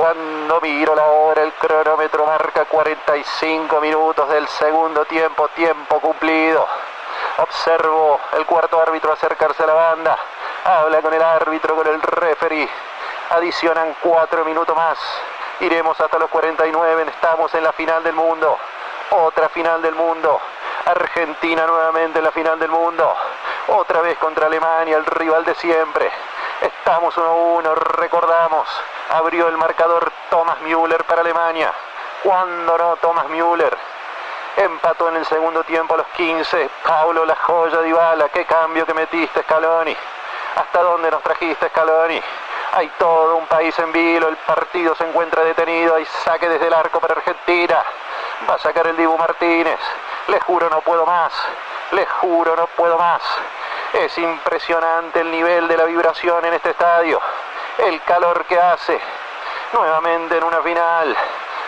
[0.00, 6.66] Cuando miro la hora, el cronómetro marca 45 minutos del segundo tiempo, tiempo cumplido.
[7.36, 10.18] Observo el cuarto árbitro acercarse a la banda.
[10.64, 12.66] Habla con el árbitro, con el referee.
[13.28, 14.98] Adicionan cuatro minutos más.
[15.60, 17.04] Iremos hasta los 49.
[17.06, 18.56] Estamos en la final del mundo.
[19.10, 20.40] Otra final del mundo.
[20.86, 23.14] Argentina nuevamente en la final del mundo.
[23.66, 26.10] Otra vez contra Alemania, el rival de siempre.
[26.62, 28.66] Estamos 1-1, recordamos.
[29.10, 31.72] Abrió el marcador Thomas Müller para Alemania.
[32.22, 33.76] Cuando no, Thomas Müller.
[34.56, 36.70] Empató en el segundo tiempo a los 15.
[36.84, 38.28] Paulo La Joya Dybala.
[38.28, 39.96] Qué cambio que metiste, Scaloni.
[40.56, 42.22] ¿Hasta dónde nos trajiste, Scaloni?
[42.72, 44.28] Hay todo un país en vilo.
[44.28, 45.96] El partido se encuentra detenido.
[45.96, 47.82] Hay saque desde el arco para Argentina.
[48.48, 49.80] Va a sacar el Dibu Martínez.
[50.28, 51.32] Les juro no puedo más.
[51.90, 53.22] Les juro no puedo más.
[53.92, 57.20] Es impresionante el nivel de la vibración en este estadio.
[57.78, 59.00] El calor que hace.
[59.72, 61.16] Nuevamente en una final.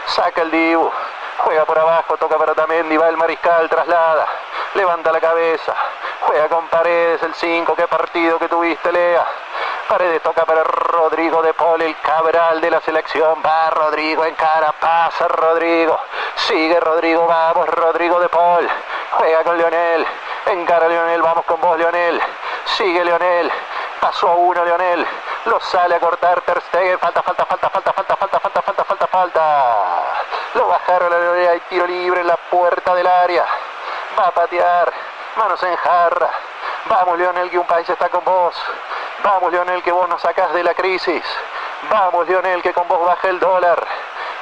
[0.06, 0.90] Saca el Dibu.
[1.38, 4.26] Juega por abajo, toca para Tamendi, va el mariscal, traslada.
[4.74, 5.74] Levanta la cabeza.
[6.20, 7.74] Juega con Paredes el 5.
[7.74, 9.26] Qué partido que tuviste, Lea.
[9.88, 13.42] Paredes toca para Rodrigo de Paul, el cabral de la selección.
[13.44, 16.00] Va Rodrigo en cara, pasa Rodrigo.
[16.36, 18.68] Sigue Rodrigo, vamos Rodrigo de Paul.
[19.12, 20.06] Juega con Leonel.
[20.46, 22.20] Encara Leonel, vamos con vos Leonel.
[22.64, 23.52] Sigue Leonel.
[24.02, 25.06] Pasó a uno Leonel.
[25.44, 26.98] Lo sale a cortar Ter Stegen.
[26.98, 30.02] Falta, falta, falta, falta, falta, falta, falta, falta, falta, falta.
[30.54, 31.48] Lo bajaron a Leonel.
[31.50, 33.46] Hay tiro libre en la puerta del área.
[34.18, 34.92] Va a patear.
[35.36, 36.30] Manos en jarra.
[36.86, 38.60] Vamos Leonel, que un país está con vos.
[39.22, 41.22] Vamos Leonel, que vos nos sacás de la crisis.
[41.88, 43.86] Vamos Leonel, que con vos baja el dólar.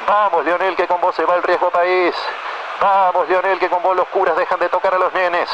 [0.06, 2.17] Vamos Leonel, que con vos se va el riesgo país.
[2.80, 5.50] Vamos Leonel, que con vos los curas dejan de tocar a los nenes.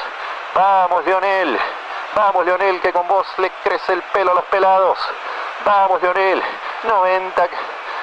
[0.54, 1.58] Vamos Leonel.
[2.16, 4.98] Vamos Leonel, que con vos le crece el pelo a los pelados.
[5.66, 6.42] Vamos Leonel.
[6.84, 7.48] 90,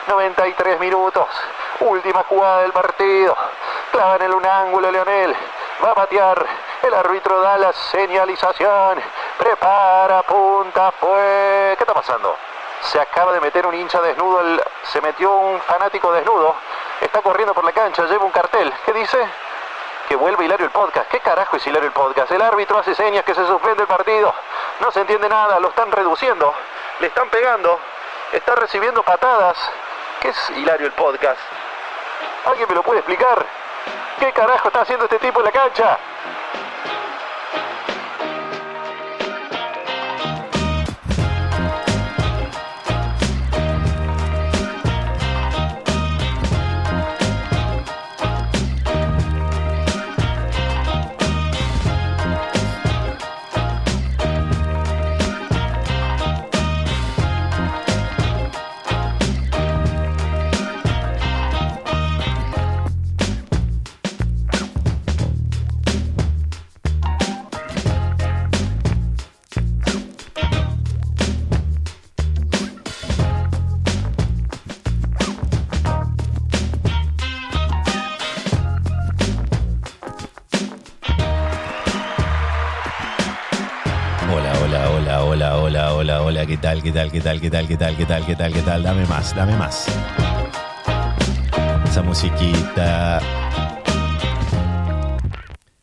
[0.07, 1.27] 93 minutos.
[1.79, 3.35] Última jugada del partido.
[3.91, 5.35] Clava en el un ángulo Leonel.
[5.83, 6.45] Va a patear.
[6.83, 9.01] El árbitro da la señalización.
[9.39, 11.73] Prepara, punta, fue.
[11.75, 12.37] ¿Qué está pasando?
[12.81, 14.63] Se acaba de meter un hincha desnudo.
[14.83, 16.53] Se metió un fanático desnudo.
[17.01, 18.05] Está corriendo por la cancha.
[18.05, 18.71] Lleva un cartel.
[18.85, 19.27] ¿Qué dice?
[20.07, 21.09] Que vuelve Hilario el podcast.
[21.09, 22.31] ¿Qué carajo es Hilario el podcast?
[22.31, 24.33] El árbitro hace señas que se suspende el partido.
[24.79, 25.59] No se entiende nada.
[25.59, 26.53] Lo están reduciendo.
[26.99, 27.79] Le están pegando.
[28.31, 29.57] Está recibiendo patadas.
[30.19, 31.39] ¿Qué es Hilario el podcast?
[32.45, 33.45] ¿Alguien me lo puede explicar?
[34.19, 35.97] ¿Qué carajo está haciendo este tipo en la cancha?
[86.83, 88.83] ¿Qué tal, qué tal, qué tal, qué tal, qué tal, qué tal, qué tal?
[88.83, 89.85] Dame más, dame más.
[91.85, 93.21] Esa musiquita.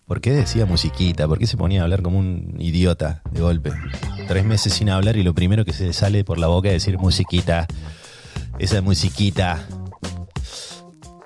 [0.07, 1.27] ¿Por qué decía musiquita?
[1.27, 3.73] ¿Por qué se ponía a hablar como un idiota de golpe?
[4.29, 6.75] Tres meses sin hablar y lo primero que se le sale por la boca es
[6.75, 7.67] decir musiquita.
[8.59, 9.67] Esa musiquita.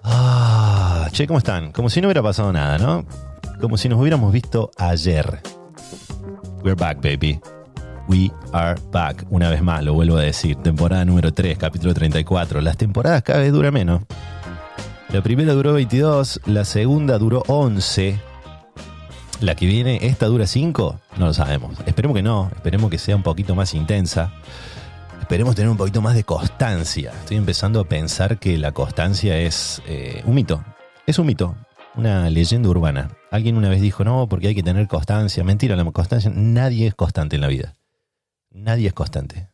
[0.04, 1.72] Ah, che, ¿cómo están?
[1.72, 3.04] Como si no hubiera pasado nada, ¿no?
[3.60, 5.40] Como si nos hubiéramos visto ayer.
[6.62, 7.40] We're back, baby.
[8.06, 9.24] We are back.
[9.30, 10.56] Una vez más, lo vuelvo a decir.
[10.56, 12.60] Temporada número 3, capítulo 34.
[12.60, 14.02] Las temporadas cada vez duran menos.
[15.08, 18.20] La primera duró 22, la segunda duró 11.
[19.40, 21.78] La que viene, esta dura 5, no lo sabemos.
[21.86, 24.32] Esperemos que no, esperemos que sea un poquito más intensa.
[25.20, 27.12] Esperemos tener un poquito más de constancia.
[27.20, 30.62] Estoy empezando a pensar que la constancia es eh, un mito.
[31.06, 31.56] Es un mito,
[31.96, 33.10] una leyenda urbana.
[33.30, 35.42] Alguien una vez dijo, no, porque hay que tener constancia.
[35.42, 37.74] Mentira, la constancia, nadie es constante en la vida.
[38.54, 39.48] Nadie es constante.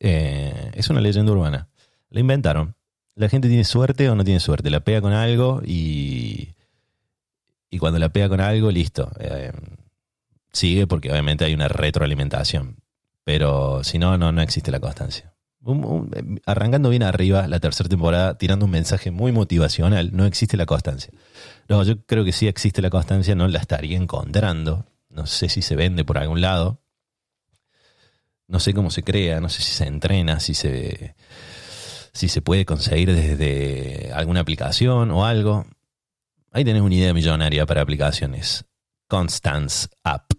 [0.00, 1.68] Eh, es una leyenda urbana.
[2.10, 2.74] La inventaron.
[3.14, 4.68] La gente tiene suerte o no tiene suerte.
[4.68, 6.54] La pega con algo y.
[7.70, 9.10] Y cuando la pega con algo, listo.
[9.20, 9.52] Eh,
[10.52, 12.76] sigue porque obviamente hay una retroalimentación.
[13.24, 15.34] Pero si no, no, no existe la constancia.
[16.46, 21.12] Arrancando bien arriba la tercera temporada, tirando un mensaje muy motivacional, no existe la constancia.
[21.68, 24.86] No, yo creo que sí existe la constancia, no la estaría encontrando.
[25.10, 26.80] No sé si se vende por algún lado.
[28.48, 31.14] No sé cómo se crea, no sé si se entrena, si se,
[32.12, 35.66] si se puede conseguir desde alguna aplicación o algo.
[36.50, 38.64] Ahí tenés una idea millonaria para aplicaciones.
[39.06, 40.32] Constance App.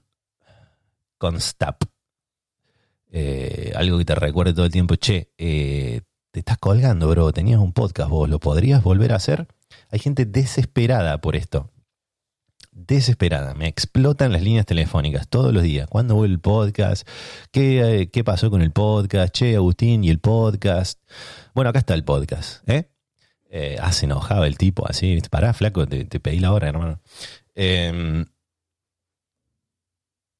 [1.17, 1.83] Constap.
[3.11, 6.01] Eh, algo que te recuerde todo el tiempo, che, eh,
[6.31, 9.47] te estás colgando, bro, tenías un podcast vos, ¿lo podrías volver a hacer?
[9.89, 11.71] Hay gente desesperada por esto.
[12.87, 13.53] Desesperada.
[13.55, 15.87] Me explotan las líneas telefónicas todos los días.
[15.87, 17.07] ¿Cuándo vuelve el podcast?
[17.51, 19.33] ¿Qué, eh, ¿Qué, pasó con el podcast?
[19.33, 20.99] Che, Agustín, ¿y el podcast?
[21.53, 22.67] Bueno, acá está el podcast.
[22.69, 22.89] ¿eh?
[23.49, 25.19] eh hace enojado el tipo así.
[25.29, 27.01] Pará, flaco, te, pedí la hora, hermano.
[27.53, 28.23] Eh,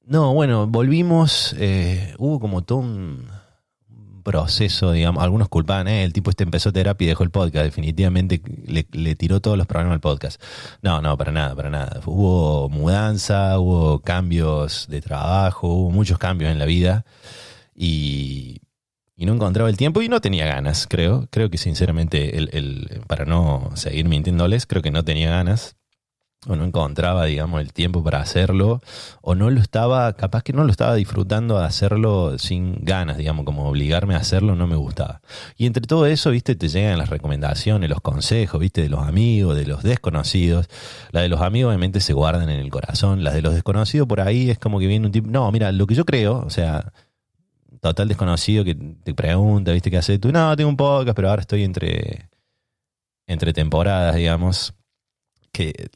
[0.10, 1.54] no, bueno, volvimos.
[1.60, 3.28] Eh, hubo como todo un
[4.30, 5.24] proceso, digamos.
[5.24, 7.66] Algunos culpaban, eh, el tipo este empezó terapia y dejó el podcast.
[7.66, 10.40] Definitivamente le, tiró todos los problemas al podcast.
[10.84, 12.00] No, no, para nada, para nada.
[12.06, 17.06] Hubo mudanza, hubo cambios de trabajo, hubo muchos cambios en la vida.
[17.74, 18.62] Y,
[19.16, 21.28] y no encontraba el tiempo y no tenía ganas, creo.
[21.32, 25.79] Creo que sinceramente, el, el, para no seguir mintiéndoles, creo que no tenía ganas
[26.48, 28.82] o no encontraba, digamos, el tiempo para hacerlo,
[29.22, 33.44] o no lo estaba, capaz que no lo estaba disfrutando de hacerlo sin ganas, digamos,
[33.44, 35.22] como obligarme a hacerlo no me gustaba.
[35.58, 39.58] Y entre todo eso, viste, te llegan las recomendaciones, los consejos, viste, de los amigos,
[39.58, 40.70] de los desconocidos.
[41.12, 44.22] La de los amigos obviamente se guardan en el corazón, las de los desconocidos por
[44.22, 46.94] ahí es como que viene un tipo, no, mira, lo que yo creo, o sea,
[47.82, 50.32] total desconocido que te pregunta, viste, ¿qué haces tú?
[50.32, 52.30] No, tengo un podcast, pero ahora estoy entre,
[53.28, 54.74] entre temporadas, digamos,
[55.52, 55.90] que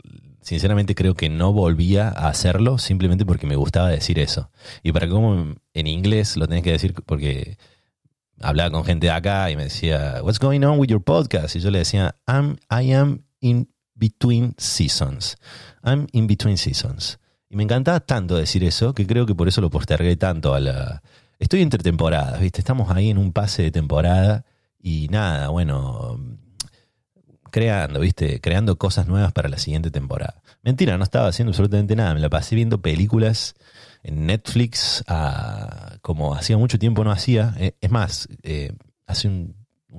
[0.44, 4.50] sinceramente creo que no volvía a hacerlo simplemente porque me gustaba decir eso.
[4.84, 7.58] Y para cómo en inglés lo tenés que decir porque
[8.40, 11.56] hablaba con gente de acá y me decía, What's going on with your podcast?
[11.56, 15.38] Y yo le decía, I'm, I am in between seasons.
[15.84, 17.20] I'm in between seasons.
[17.50, 20.60] Y me encantaba tanto decir eso que creo que por eso lo postergué tanto a
[20.60, 21.04] la...
[21.40, 22.60] Estoy entre temporadas, ¿viste?
[22.60, 24.46] Estamos ahí en un pase de temporada
[24.80, 26.20] y nada, bueno,
[27.54, 28.42] creando, ¿viste?
[28.42, 30.42] Creando cosas nuevas para la siguiente temporada.
[30.64, 32.16] Mentira, no estaba haciendo absolutamente nada.
[32.16, 33.54] Me la pasé viendo películas
[34.02, 37.54] en Netflix ah, como hacía mucho tiempo no hacía.
[37.60, 38.74] Eh, es más, eh,
[39.06, 39.56] hace un,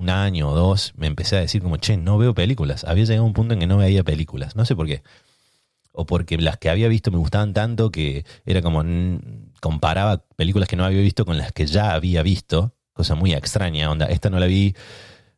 [0.08, 2.82] año o dos me empecé a decir como, che, no veo películas.
[2.82, 4.56] Había llegado a un punto en que no veía películas.
[4.56, 5.04] No sé por qué.
[5.92, 8.82] O porque las que había visto me gustaban tanto que era como
[9.60, 12.74] comparaba películas que no había visto con las que ya había visto.
[12.92, 14.74] Cosa muy extraña, onda, esta no la vi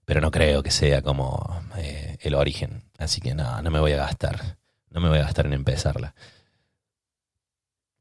[0.07, 2.85] pero no creo que sea como eh, el origen.
[2.97, 4.57] Así que no, no me voy a gastar.
[4.89, 6.15] No me voy a gastar en empezarla.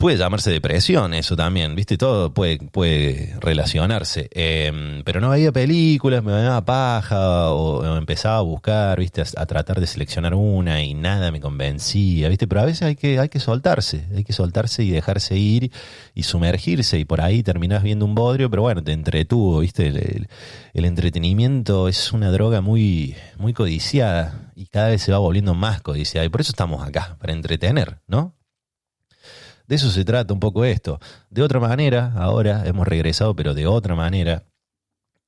[0.06, 1.98] Puede llamarse depresión, eso también, ¿viste?
[1.98, 4.30] Todo puede, puede relacionarse.
[4.34, 9.24] Em, pero no veía películas, me daba paja o, empezaba a buscar, ¿viste?
[9.24, 12.46] A, tratar de seleccionar una y nada me convencía, ¿viste?
[12.46, 15.72] Pero a veces hay que, hay que soltarse, hay que soltarse y dejarse ir
[16.14, 19.88] y sumergirse y por ahí terminás viendo un bodrio, pero bueno, te entretuvo, ¿viste?
[19.88, 20.28] El,
[20.76, 25.82] el entretenimiento es una droga muy, muy codiciada y cada vez se va volviendo más
[25.82, 28.36] codiciada y por eso estamos acá, para entretener, ¿no?
[29.68, 31.00] De eso se trata un poco esto.
[31.30, 34.44] De otra manera, ahora hemos regresado, pero de otra manera.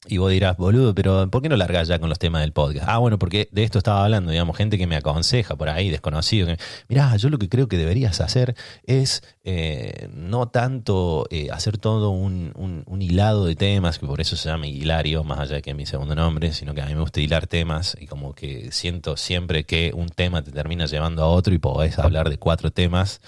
[0.09, 2.85] Y vos dirás, boludo, pero ¿por qué no largas ya con los temas del podcast?
[2.87, 6.47] Ah, bueno, porque de esto estaba hablando, digamos, gente que me aconseja por ahí, desconocido.
[6.47, 6.57] Que,
[6.87, 12.11] Mirá, yo lo que creo que deberías hacer es eh, no tanto eh, hacer todo
[12.11, 15.73] un, un, hilado de temas, que por eso se llama hilario, más allá de que
[15.73, 19.17] mi segundo nombre, sino que a mí me gusta hilar temas y como que siento
[19.17, 23.19] siempre que un tema te termina llevando a otro y podés hablar de cuatro temas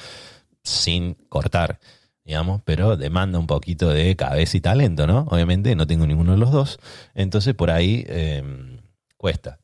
[0.70, 1.80] sin cortar,
[2.24, 5.28] digamos, pero demanda un poquito de cabeza y talento, ¿no?
[5.30, 6.80] Obviamente no tengo ninguno de los dos,
[7.16, 8.80] entonces por ahí em,
[9.18, 9.60] cuesta.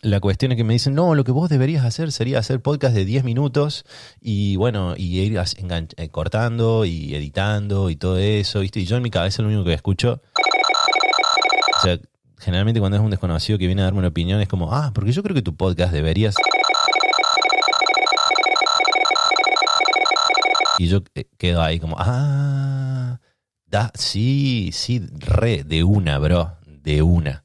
[0.00, 2.94] La cuestión es que me dicen, no, lo que vos deberías hacer sería hacer podcast
[2.94, 3.86] de 10 minutos
[4.20, 8.80] y bueno, y ir eh, cortando y editando y todo eso, ¿viste?
[8.80, 10.20] Y yo en mi cabeza lo único que escucho,
[11.78, 11.98] o sea,
[12.38, 15.12] generalmente cuando es un desconocido que viene a darme una opinión es como, ah, porque
[15.12, 16.34] yo creo que tu podcast deberías
[20.78, 23.20] Y yo eh, quedo ahí como, ah,
[23.66, 27.44] da, sí, sí, re, de una, bro, de una.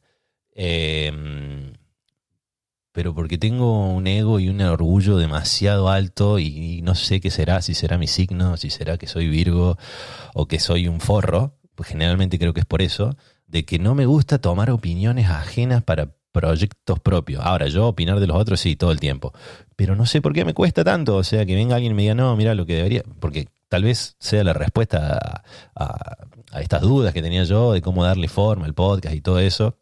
[0.53, 1.73] Em,
[2.91, 7.61] pero porque tengo un ego y un orgullo demasiado alto y, no sé qué será,
[7.61, 9.77] si será mi signo, si será que soy Virgo
[10.33, 13.15] o que soy un forro, pues generalmente creo que es por eso,
[13.47, 17.43] de que no me gusta tomar opiniones ajenas para proyectos propios.
[17.43, 19.33] Ahora, yo opinar de los otros sí, todo el tiempo.
[19.75, 21.15] Pero no sé por qué me cuesta tanto.
[21.15, 23.03] O sea, que venga alguien y me diga, no, mira lo que debería.
[23.19, 25.43] Porque tal vez sea la respuesta
[25.75, 26.17] a,
[26.59, 29.77] estas dudas que tenía yo de cómo darle forma al podcast y todo eso.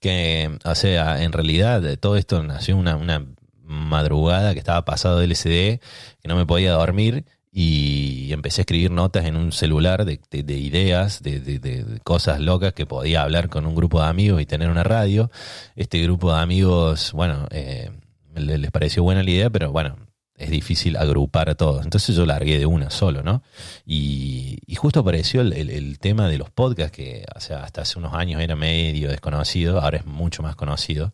[0.00, 3.26] Que, o sea, en realidad todo esto nació una, una
[3.62, 5.80] madrugada que estaba pasado LCD,
[6.20, 7.24] que no me podía dormir
[7.60, 13.22] y empecé a escribir notas en un celular de, ideas, de, cosas locas que podía
[13.22, 15.28] hablar con un grupo de amigos y tener una radio.
[15.74, 17.90] Este grupo de amigos, bueno, eh,
[18.36, 19.96] les pareció buena la idea, pero bueno,
[20.36, 21.82] es difícil agrupar a todos.
[21.82, 23.42] Entonces yo largué de una solo, ¿no?
[23.84, 29.10] Y, justo apareció el, tema de los podcasts, que hasta hace unos años era medio
[29.10, 31.12] desconocido, ahora es mucho más conocido.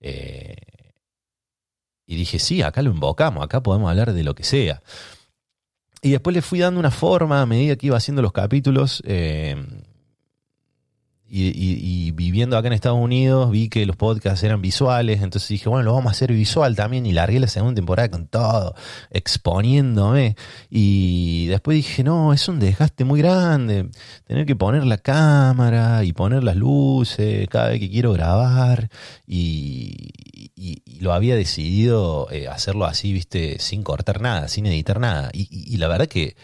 [0.00, 0.56] Eh,
[2.04, 4.82] y dije, sí, acá lo invocamos, acá podemos hablar de lo que sea.
[6.04, 9.02] Y después le fui dando una forma a medida que iba haciendo los capítulos.
[9.06, 9.56] Eh,
[11.26, 15.82] y, viviendo acá en Estados Unidos vi que los podcasts eran visuales, entonces dije, bueno,
[15.82, 18.74] lo vamos a hacer visual también y largué la segunda temporada con todo,
[19.10, 20.36] exponiéndome.
[20.70, 23.88] Y después dije, no, es un desgaste muy grande,
[24.26, 28.90] tener que poner la cámara y poner las luces cada vez que quiero grabar.
[29.26, 30.12] Y,
[31.00, 35.30] lo había decidido eh, hacerlo así, viste, sin cortar nada, sin editar nada.
[35.32, 36.36] y la verdad que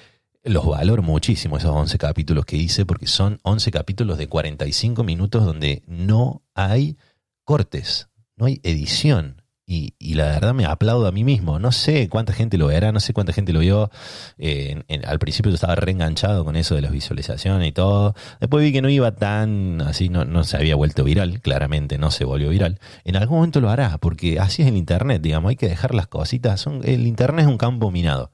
[0.42, 5.44] los valoro muchísimo esos 11 capítulos que hice porque son 11 capítulos de 45 minutos
[5.44, 6.96] donde no hay
[7.44, 9.39] cortes, no hay edición.
[9.72, 11.60] Y, la verdad me aplaudo a mí mismo.
[11.60, 13.88] No sé cuánta gente lo verá, no sé cuánta gente lo vio.
[14.36, 18.16] Eh, al principio yo estaba reenganchado con eso de las visualizaciones y todo.
[18.40, 22.10] Después vi que no iba tan así, no, no se había vuelto viral, claramente no
[22.10, 22.80] se volvió viral.
[23.04, 26.08] En algún momento lo hará, porque así es el Internet, digamos, hay que dejar las
[26.08, 26.66] cositas.
[26.82, 28.32] El Internet es un campo minado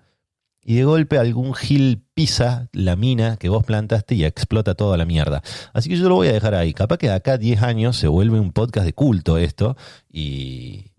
[0.65, 5.05] y de golpe algún gil pisa la mina que vos plantaste y explota toda la
[5.05, 5.43] mierda.
[5.75, 6.73] Así que yo lo voy a dejar ahí.
[6.73, 9.77] Capaz que de acá a 10 años se vuelve un podcast de culto esto
[10.11, 10.96] y,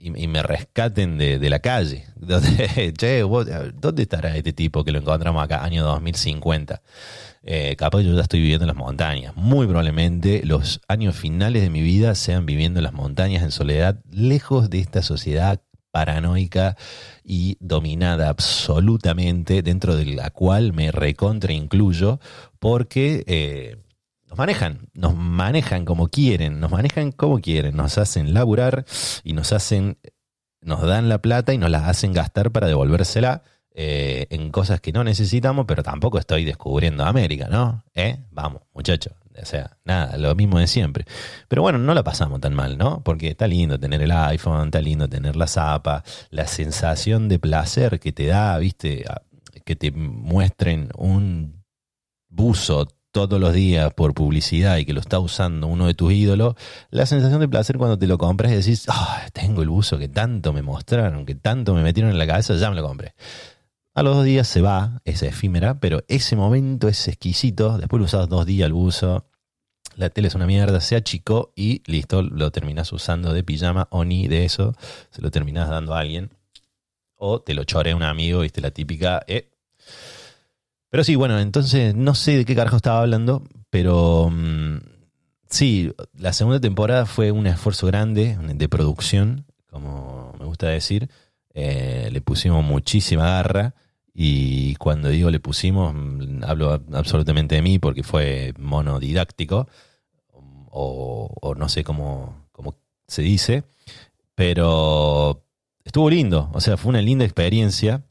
[0.00, 2.06] y, me rescaten de, la calle.
[2.96, 6.80] che, ¿dónde estará este tipo que lo encontramos acá, año 2050?
[7.42, 9.36] Eh, capaz yo ya estoy viviendo en las montañas.
[9.36, 14.00] Muy probablemente los años finales de mi vida sean viviendo en las montañas en soledad,
[14.10, 16.76] lejos de esta sociedad paranoica
[17.24, 22.20] y dominada absolutamente, dentro de la cual me recontra incluyo,
[22.58, 23.76] porque eh,
[24.30, 28.84] nos manejan, nos manejan como quieren, nos manejan como quieren, nos hacen laburar
[29.24, 29.98] y nos hacen,
[30.60, 33.42] nos dan la plata y nos la hacen gastar para devolvérsela.
[33.72, 37.84] Eh, en cosas que no necesitamos, pero tampoco estoy descubriendo América, ¿no?
[37.94, 38.18] ¿Eh?
[38.32, 41.04] Vamos, muchachos, o sea, nada, lo mismo de siempre.
[41.48, 43.02] Pero bueno, no la pasamos tan mal, ¿no?
[43.04, 48.00] Porque está lindo tener el iPhone, está lindo tener la zapa, la sensación de placer
[48.00, 49.04] que te da, viste,
[49.64, 51.64] que te muestren un
[52.28, 56.54] buzo todos los días por publicidad y que lo está usando uno de tus ídolos,
[56.90, 60.08] la sensación de placer cuando te lo compras y decís, ah, tengo el buzo que
[60.08, 63.14] tanto me mostraron, que tanto me metieron en la cabeza, ya me lo compré.
[63.94, 67.76] A los dos días se va, es efímera, pero ese momento es exquisito.
[67.76, 69.26] Después lo usas dos días el buzo,
[69.96, 74.04] la tele es una mierda, se achicó y listo, lo terminas usando de pijama o
[74.04, 74.74] ni de eso,
[75.10, 76.30] se lo terminas dando a alguien.
[77.16, 79.22] O te lo chore a un amigo, viste, la típica.
[79.26, 79.50] Eh.
[80.90, 84.78] Pero sí, bueno, entonces no sé de qué carajo estaba hablando, pero mm,
[85.48, 91.08] sí, la segunda temporada fue un esfuerzo grande de producción, como me gusta decir.
[91.54, 93.74] Eh, le pusimos muchísima garra.
[94.12, 99.68] Y cuando digo le pusimos, mm, hablo absolutamente de mí porque fue monodidáctico,
[100.32, 103.64] o, o no sé cómo, cómo se dice,
[104.34, 105.44] pero
[105.84, 108.04] estuvo lindo, o sea, fue una linda experiencia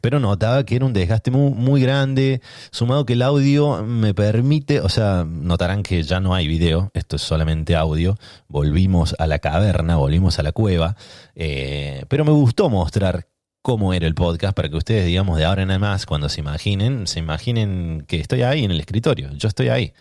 [0.00, 4.80] pero notaba que era un desgaste muy, muy, grande, sumado que el audio me permite,
[4.80, 8.16] o sea, notarán que ya no hay video, esto es solamente audio,
[8.48, 10.96] volvimos a la caverna, volvimos a la cueva,
[11.34, 13.26] eh, pero me gustó mostrar
[13.66, 17.08] cómo era el podcast para que ustedes, digamos, de ahora en más, cuando se imaginen,
[17.08, 19.92] se imaginen que estoy ahí en el escritorio, yo estoy ahí.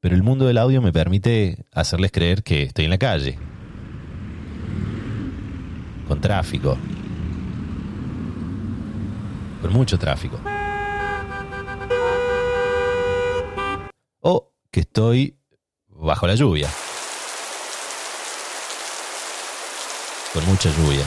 [0.00, 3.38] Pero el mundo del audio me permite hacerles creer que estoy en la calle.
[6.06, 6.76] Con tráfico.
[9.64, 10.38] Con mucho tráfico.
[14.20, 15.38] O que estoy
[15.88, 16.68] bajo la lluvia.
[20.34, 21.06] Con mucha lluvia.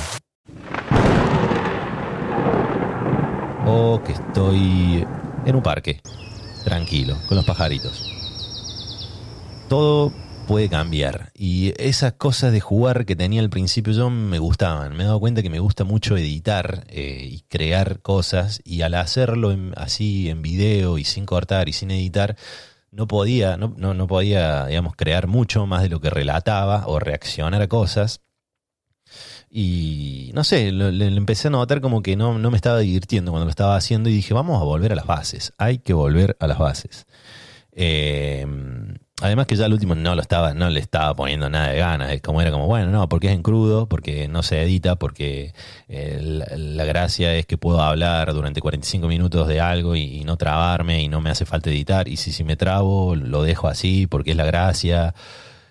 [3.68, 5.06] o que estoy
[5.46, 6.02] en un parque,
[6.64, 8.02] tranquilo, con los pajaritos.
[9.70, 10.12] Todo
[10.48, 11.32] puede cambiar.
[11.36, 14.96] Y esas cosas de jugar que tenía al principio yo me gustaban.
[14.96, 18.62] Me he dado cuenta que me gusta mucho editar eh, y crear cosas.
[18.63, 22.36] Y al hacerlo así en video y sin cortar y sin editar,
[22.92, 27.00] no podía, no, no, no podía, digamos, crear mucho más de lo que relataba o
[27.00, 28.22] reaccionar a cosas.
[29.50, 33.46] Y no sé, le, empecé a notar como que no, no me estaba divirtiendo cuando
[33.46, 36.48] lo estaba haciendo y dije, vamos a volver a las bases, hay que volver a
[36.48, 37.06] las bases.
[37.72, 41.80] Em, Además que ya al último no lo estaba, no le estaba poniendo nada de
[41.80, 45.54] ganas, como era como, bueno, no, porque es en crudo, porque no se edita, porque
[45.90, 51.02] eh, la, gracia es que puedo hablar durante 45 minutos de algo y, no trabarme
[51.02, 54.32] y no me hace falta editar, y si, si me trabo, lo dejo así porque
[54.32, 55.16] es la gracia,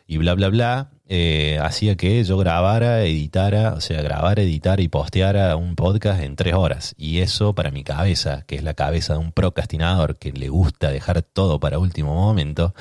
[0.09, 4.89] y bla, bla, bla, eh, hacía que yo grabara, editara, o sea, grabara, editara y
[4.89, 6.95] posteara un podcast en tres horas.
[6.99, 10.91] Y eso para mi cabeza, que es la cabeza de un procrastinador que le gusta
[10.91, 12.75] dejar todo para último momento,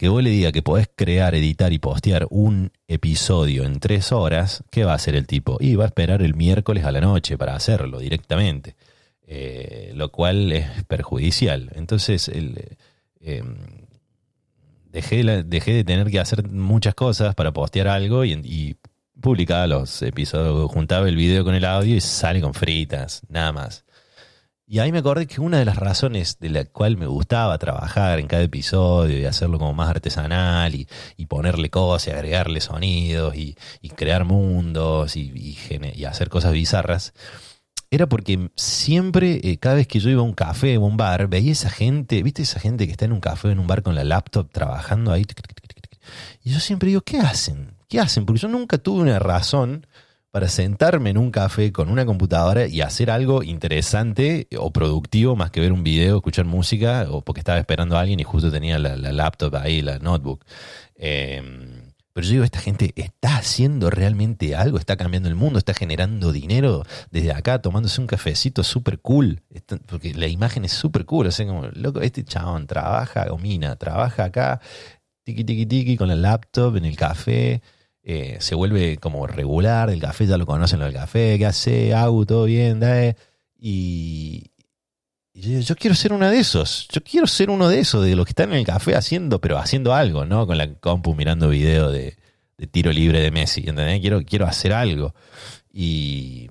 [0.00, 4.64] que vos le diga que podés crear, editar y postear un episodio en tres horas,
[4.70, 5.58] ¿qué va a hacer el tipo?
[5.60, 8.76] Y va a esperar el miércoles a la noche para hacerlo directamente,
[9.26, 11.70] eh, lo cual es perjudicial.
[11.74, 12.78] Entonces, el,
[13.20, 13.42] eh,
[14.90, 18.76] dejé, dejé de tener que hacer muchas cosas para postear algo y, y
[19.20, 23.84] publicaba los episodios, juntaba el video con el audio y sale con fritas, nada más.
[24.72, 28.20] Y ahí me acordé que una de las razones de la cual me gustaba trabajar
[28.20, 30.86] en cada episodio y hacerlo como más artesanal y,
[31.26, 33.56] ponerle cosas y agregarle sonidos y,
[33.96, 35.56] crear mundos y,
[36.06, 37.14] hacer cosas bizarras,
[37.90, 41.26] era porque siempre, eh, cada vez que yo iba a un café o un bar,
[41.26, 43.82] veía esa gente, ¿viste esa gente que está en un café o en un bar
[43.82, 45.26] con la laptop trabajando ahí?
[46.44, 47.74] Y yo siempre digo, ¿qué hacen?
[47.88, 48.24] ¿Qué hacen?
[48.24, 49.88] Porque yo nunca tuve una razón
[50.30, 55.50] para sentarme en un café con una computadora y hacer algo interesante o productivo más
[55.50, 58.78] que ver un video, escuchar música o porque estaba esperando a alguien y justo tenía
[58.78, 60.44] la, laptop ahí, la notebook.
[60.94, 65.74] Em, pero yo digo, esta gente está haciendo realmente algo, está cambiando el mundo, está
[65.74, 69.42] generando dinero desde acá, tomándose un cafecito súper cool,
[69.86, 73.76] porque la imagen es súper cool, o sea, como, loco, este chabón trabaja, o mina,
[73.76, 74.60] trabaja acá,
[75.24, 77.62] tiki tiki tiki con la laptop en el café,
[78.02, 81.94] eh, se vuelve como regular, el café ya lo conocen lo del café, ¿qué hace?
[81.94, 82.80] Hago todo bien,
[83.58, 84.50] Y,
[85.34, 88.30] yo, quiero ser uno de esos, yo quiero ser uno de esos, de los que
[88.30, 90.46] están en el café haciendo, pero haciendo algo, ¿no?
[90.46, 92.16] Con la compu mirando video de,
[92.70, 94.00] tiro libre de Messi, ¿entendés?
[94.00, 95.14] Quiero, quiero hacer algo.
[95.72, 96.50] Y,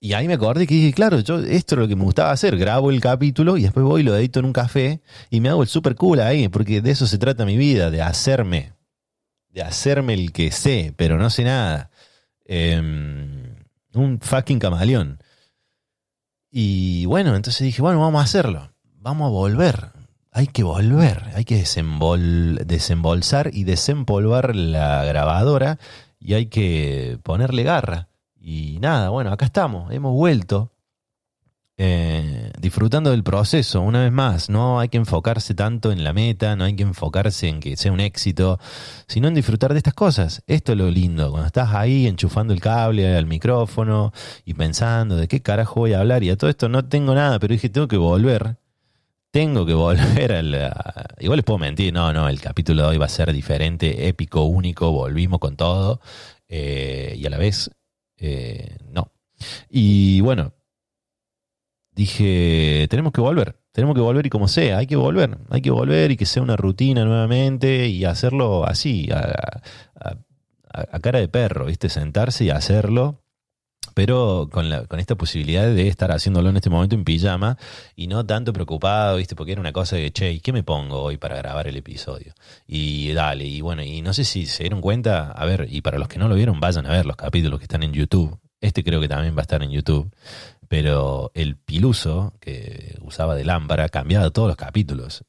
[0.00, 2.56] y ahí me acordé que dije, claro, yo esto es lo que me gustaba hacer,
[2.56, 5.62] grabo el capítulo y después voy y lo edito en un café y me hago
[5.62, 8.72] el super cool ahí, porque de eso se trata mi vida, de hacerme,
[9.52, 11.90] de hacerme el que sé, pero no sé nada.
[12.44, 13.56] Em,
[13.94, 15.22] un fucking camaleón.
[16.50, 18.72] Y bueno, entonces dije, bueno, vamos a hacerlo.
[18.82, 19.92] Vamos a volver.
[20.32, 21.30] Hay que volver.
[21.34, 25.78] Hay que desembolsar y desempolvar la grabadora
[26.18, 28.08] y hay que ponerle garra.
[28.40, 29.92] Y nada, bueno, acá estamos.
[29.92, 30.72] Hemos vuelto.
[31.82, 36.54] Eh, disfrutando del proceso, una vez más, no hay que enfocarse tanto en la meta,
[36.54, 38.58] no hay que enfocarse en que sea un éxito,
[39.06, 40.42] sino en disfrutar de estas cosas.
[40.46, 44.12] Esto es lo lindo, cuando estás ahí enchufando el cable al micrófono
[44.44, 47.38] y pensando de qué carajo voy a hablar y a todo esto no tengo nada,
[47.38, 48.58] pero dije, tengo que volver.
[49.30, 50.74] Tengo que volver al...
[51.18, 54.42] Igual les puedo mentir, no, no, el capítulo de hoy va a ser diferente, épico,
[54.42, 56.02] único, volvimos con todo
[56.46, 57.70] eh, y a la vez
[58.18, 59.12] eh, no.
[59.70, 60.52] Y bueno,
[61.92, 65.70] dije, tenemos que volver, tenemos que volver y como sea, hay que volver, hay que
[65.70, 69.60] volver y que sea una rutina nuevamente y hacerlo así, a,
[71.00, 71.88] cara de perro, ¿viste?
[71.88, 73.22] Sentarse y hacerlo,
[73.94, 77.58] pero con, la, con esta posibilidad de estar haciéndolo en este momento en pijama
[77.96, 79.34] y no tanto preocupado, ¿viste?
[79.34, 82.34] Porque era una cosa de, che, ¿y qué me pongo hoy para grabar el episodio?
[82.66, 85.98] Y dale, y bueno, y no sé si se dieron cuenta, a ver, y para
[85.98, 88.38] los que no lo vieron, vayan a ver los capítulos que están en YouTube.
[88.60, 90.12] Este creo que también va a estar en YouTube
[90.70, 95.24] pero el piluso que usaba de lámpara cambiaba todos los capítulos.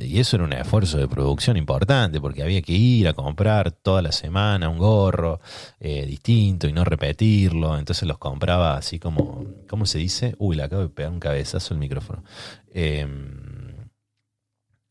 [0.00, 4.00] Y eso era un esfuerzo de producción importante, porque había que ir a comprar toda
[4.00, 5.38] la semana un gorro
[5.80, 7.76] eh, distinto y no repetirlo.
[7.76, 10.34] Entonces los compraba así como, ¿cómo se dice?
[10.38, 12.24] Uy, le acabo de pegar un cabezazo al micrófono.
[12.72, 13.90] Em,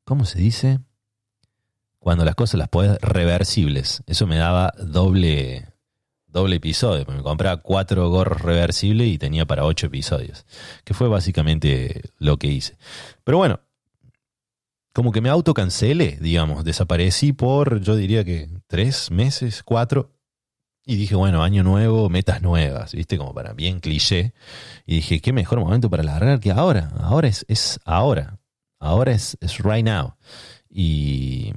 [0.03, 0.81] ¿Cómo se dice?
[1.97, 4.03] Cuando las cosas las puedes reversibles.
[4.05, 5.67] Eso me daba doble,
[6.35, 7.05] doble episodio.
[7.07, 10.45] Me compraba cuatro gorros reversibles y tenía para ocho episodios.
[10.83, 12.77] Que fue básicamente lo que hice.
[13.23, 13.61] Pero bueno,
[14.93, 16.65] como que me autocancelé, digamos.
[16.65, 20.11] Desaparecí por, yo diría que tres meses, cuatro.
[20.85, 23.17] Y dije, bueno, año nuevo, metas nuevas, ¿viste?
[23.17, 24.33] Como para bien cliché.
[24.85, 26.91] Y dije, qué mejor momento para largar que ahora.
[26.99, 28.39] Ahora es, es ahora.
[28.77, 30.15] Ahora es, es right now.
[30.69, 31.53] Y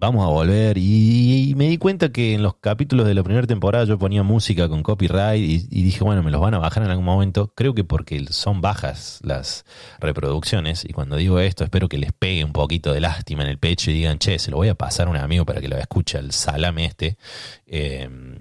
[0.00, 0.78] vamos a volver.
[0.78, 4.68] Y, me di cuenta que en los capítulos de la primera temporada yo ponía música
[4.68, 7.52] con copyright y, dije, bueno, me los van a bajar en algún momento.
[7.54, 9.64] Creo que porque son bajas las
[10.00, 10.84] reproducciones.
[10.84, 13.90] Y cuando digo esto, espero que les pegue un poquito de lástima en el pecho
[13.90, 16.18] y digan, che, se lo voy a pasar a un amigo para que lo escuche
[16.18, 17.18] el salame este.
[17.66, 18.36] Em,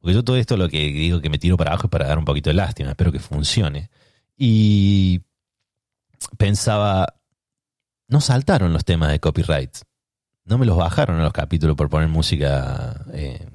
[0.00, 2.18] porque yo todo esto lo que digo que me tiro para abajo es para dar
[2.18, 2.90] un poquito de lástima.
[2.90, 3.90] Espero que funcione.
[4.36, 5.22] Y
[6.38, 7.16] pensaba,
[8.08, 9.76] no saltaron los temas de copyright.
[10.46, 13.48] No me los bajaron a los capítulos por poner música eh,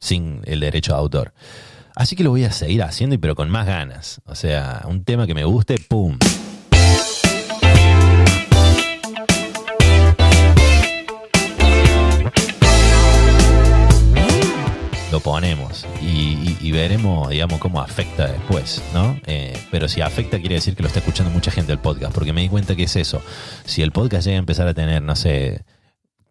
[0.00, 1.34] sin el derecho de autor.
[1.94, 4.22] Así que lo voy a seguir haciendo, pero con más ganas.
[4.24, 6.18] O sea, un tema que me guste, ¡pum!
[15.10, 19.20] lo ponemos y, veremos, digamos, cómo afecta después, ¿no?
[19.26, 22.32] Eh, pero si afecta quiere decir que lo está escuchando mucha gente el podcast, porque
[22.32, 23.20] me di cuenta que es eso.
[23.66, 25.66] Si el podcast llega a empezar a tener, no sé,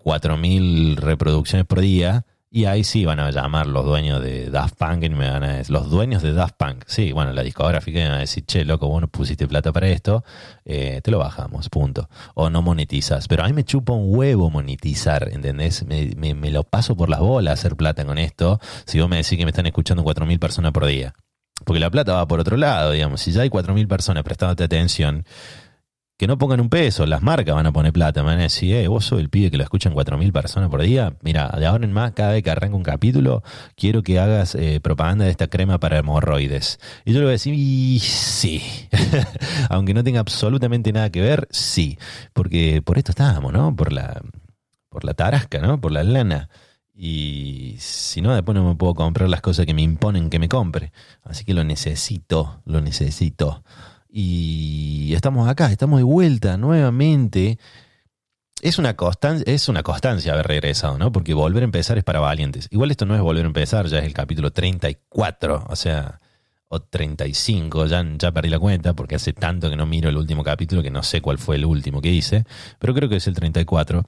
[0.03, 5.03] 4.000 reproducciones por día, y ahí sí van a llamar los dueños de Daft Punk
[5.05, 8.09] y me van a decir, los dueños de Daft Punk, sí, bueno, la discográfica me
[8.09, 10.25] van a decir, che, loco, vos pusiste plata para esto,
[10.65, 12.09] eh, te lo bajamos, punto.
[12.33, 13.29] O no monetizas.
[13.29, 15.85] Pero a mí me chupa un huevo monetizar, ¿entendés?
[15.85, 19.15] Me, me, me lo paso por las bolas hacer plata con esto, si vos me
[19.15, 21.13] decís que me están escuchando 4.000 personas por día.
[21.63, 23.21] Porque la plata va por otro lado, digamos.
[23.21, 25.25] Si ya hay 4.000 personas prestándote atención,
[26.21, 28.87] que no pongan un peso, las marcas van a poner plata, van a decir, eh,
[28.87, 31.91] vos sos el pibe que lo escuchan 4.000 personas por día, mira, de ahora en
[31.91, 33.41] más, cada vez que arranca un capítulo,
[33.75, 36.79] quiero que hagas eh, propaganda de esta crema para hemorroides.
[37.05, 38.61] Y yo le voy a decir, y sí,
[39.71, 41.97] aunque no tenga absolutamente nada que ver, sí,
[42.33, 43.75] porque por esto estábamos, ¿no?
[43.75, 44.21] Por la,
[44.89, 45.81] por la tarasca, ¿no?
[45.81, 46.49] Por la lana.
[46.93, 50.49] Y si no, después no me puedo comprar las cosas que me imponen que me
[50.49, 50.91] compre.
[51.23, 53.63] Así que lo necesito, lo necesito.
[54.11, 57.57] Y estamos acá, estamos de vuelta nuevamente.
[58.61, 61.11] Es una, constancia, es una constancia haber regresado, ¿no?
[61.11, 62.67] Porque volver a empezar es para valientes.
[62.71, 66.19] Igual esto no es volver a empezar, ya es el capítulo 34, o sea,
[66.67, 70.43] o 35, ya, ya perdí la cuenta porque hace tanto que no miro el último
[70.43, 72.45] capítulo que no sé cuál fue el último que hice,
[72.79, 74.03] pero creo que es el 34.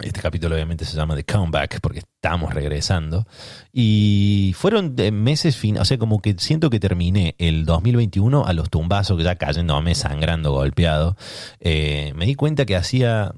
[0.00, 3.26] Este capítulo obviamente se llama The Comeback porque estamos regresando.
[3.72, 8.70] Y fueron meses fin, o sea, como que siento que terminé el 2021 a los
[8.70, 11.16] tumbazos, ya cayéndome, sangrando, golpeado.
[11.58, 13.34] Eh, me di cuenta que hacía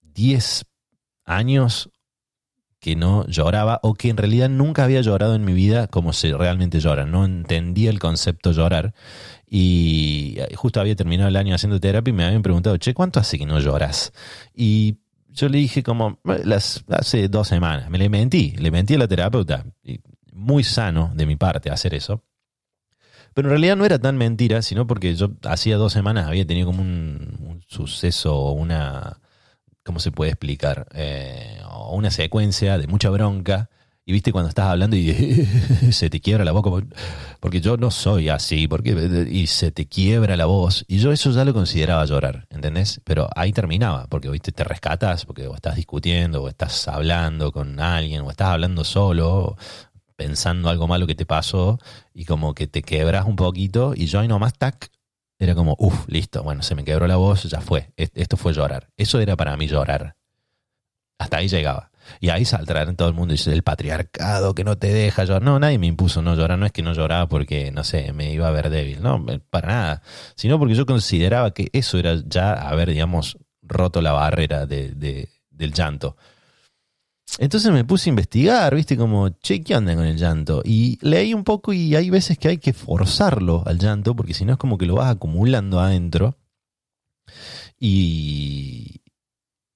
[0.00, 0.64] 10
[1.24, 1.90] años
[2.80, 6.36] que no lloraba o que en realidad nunca había llorado en mi vida como se
[6.36, 7.06] realmente llora.
[7.06, 8.92] No entendía el concepto llorar.
[9.46, 13.38] Y justo había terminado el año haciendo terapia y me habían preguntado, che, ¿cuánto hace
[13.38, 14.12] que no lloras?
[14.52, 14.96] Y
[15.32, 19.08] yo le dije como las, hace dos semanas, me le mentí, le mentí a la
[19.08, 19.64] terapeuta,
[20.32, 22.24] muy sano de mi parte hacer eso.
[23.34, 26.66] Pero en realidad no era tan mentira, sino porque yo hacía dos semanas había tenido
[26.66, 29.20] como un, suceso, una,
[29.82, 30.86] ¿cómo se puede explicar?
[30.94, 33.70] Eh, una secuencia de mucha bronca
[34.12, 35.12] viste cuando estás hablando y
[35.92, 36.70] se te quiebra la boca,
[37.40, 40.84] porque yo no soy así, porque y se te quiebra la voz.
[40.88, 43.00] Y yo eso ya lo consideraba llorar, ¿entendés?
[43.04, 47.80] Pero ahí terminaba, porque viste, te rescatas, porque o estás discutiendo, o estás hablando con
[47.80, 49.56] alguien, o estás hablando solo,
[50.16, 51.78] pensando algo malo que te pasó,
[52.14, 54.90] y como que te quebras un poquito, y yo ahí nomás, tac,
[55.38, 57.92] era como, uff, listo, bueno, se me quebró la voz, ya fue.
[57.96, 58.90] Esto fue llorar.
[58.96, 60.14] Eso era para mí llorar.
[61.18, 61.91] Hasta ahí llegaba.
[62.20, 65.42] Y ahí en todo el mundo y dice, el patriarcado que no te deja llorar.
[65.42, 66.58] No, nadie me impuso no llorar.
[66.58, 69.02] No es que no lloraba porque, no sé, me iba a ver débil.
[69.02, 70.02] No, para nada.
[70.36, 75.72] Sino porque yo consideraba que eso era ya haber, digamos, roto la barrera de, del
[75.72, 76.16] llanto.
[77.38, 80.62] Entonces me puse a investigar, viste, como, che, ¿qué onda con el llanto?
[80.64, 84.44] Y leí un poco y hay veces que hay que forzarlo al llanto, porque si
[84.44, 86.36] no es como que lo vas acumulando adentro.
[87.78, 89.01] Y,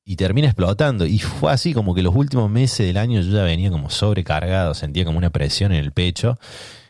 [0.07, 1.05] y termina explotando.
[1.05, 4.73] Y fue así como que los últimos meses del año yo ya venía como sobrecargado,
[4.73, 6.39] sentía como una presión en el pecho.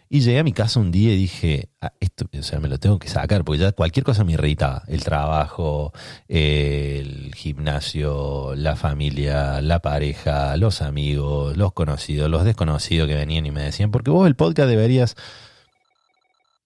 [0.09, 2.79] Y llegué a mi casa un día y dije, ah, esto, o sea, me lo
[2.79, 4.85] tengo que sacar, porque ya cualquier cosa me irritaba.
[4.87, 5.93] El trabajo,
[6.29, 13.51] el gimnasio, la familia, la pareja, los amigos, los conocidos, los desconocidos que venían y
[13.51, 15.17] me decían, porque vos el podcast deberías...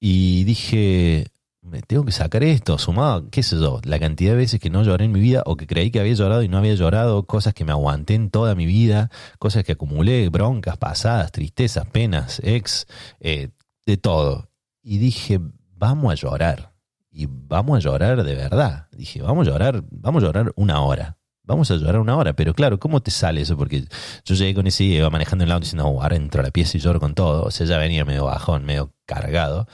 [0.03, 1.27] Y dije,
[1.63, 4.83] me tengo que sacar esto, sumado, qué sé yo, la cantidad de veces que no
[4.83, 7.55] lloré en mi vida o que creí que había llorado y no había llorado, cosas
[7.55, 12.87] que me aguanté en toda mi vida, cosas que acumulé, broncas pasadas, tristezas, penas, ex,
[13.21, 13.51] eh,
[13.85, 14.49] de todo.
[14.83, 15.39] Y dije,
[15.77, 16.73] vamos a llorar.
[17.13, 18.87] Y vamos a llorar de verdad.
[18.93, 21.19] Dije, vamos a llorar, vamos a llorar una hora.
[21.43, 23.57] Vamos a llorar una hora, pero claro, ¿cómo te sale eso?
[23.57, 23.85] Porque
[24.25, 26.77] yo llegué con ese iba manejando el auto diciendo, oh, ahora entro a la pieza
[26.77, 27.43] y lloro con todo.
[27.43, 29.67] O sea, ya venía medio bajón, medio cargado.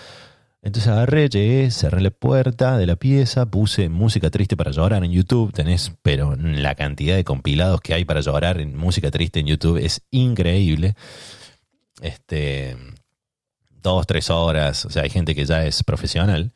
[0.67, 5.13] Entonces agarré, llegué, cerré la puerta de la pieza, puse música triste para llorar en
[5.13, 5.53] YouTube.
[5.53, 9.77] Tenés, pero la cantidad de compilados que hay para llorar en música triste en YouTube
[9.77, 10.97] es increíble.
[12.03, 12.77] Este,
[13.81, 16.51] dos, tres horas, o sea, hay gente que ya es profesional.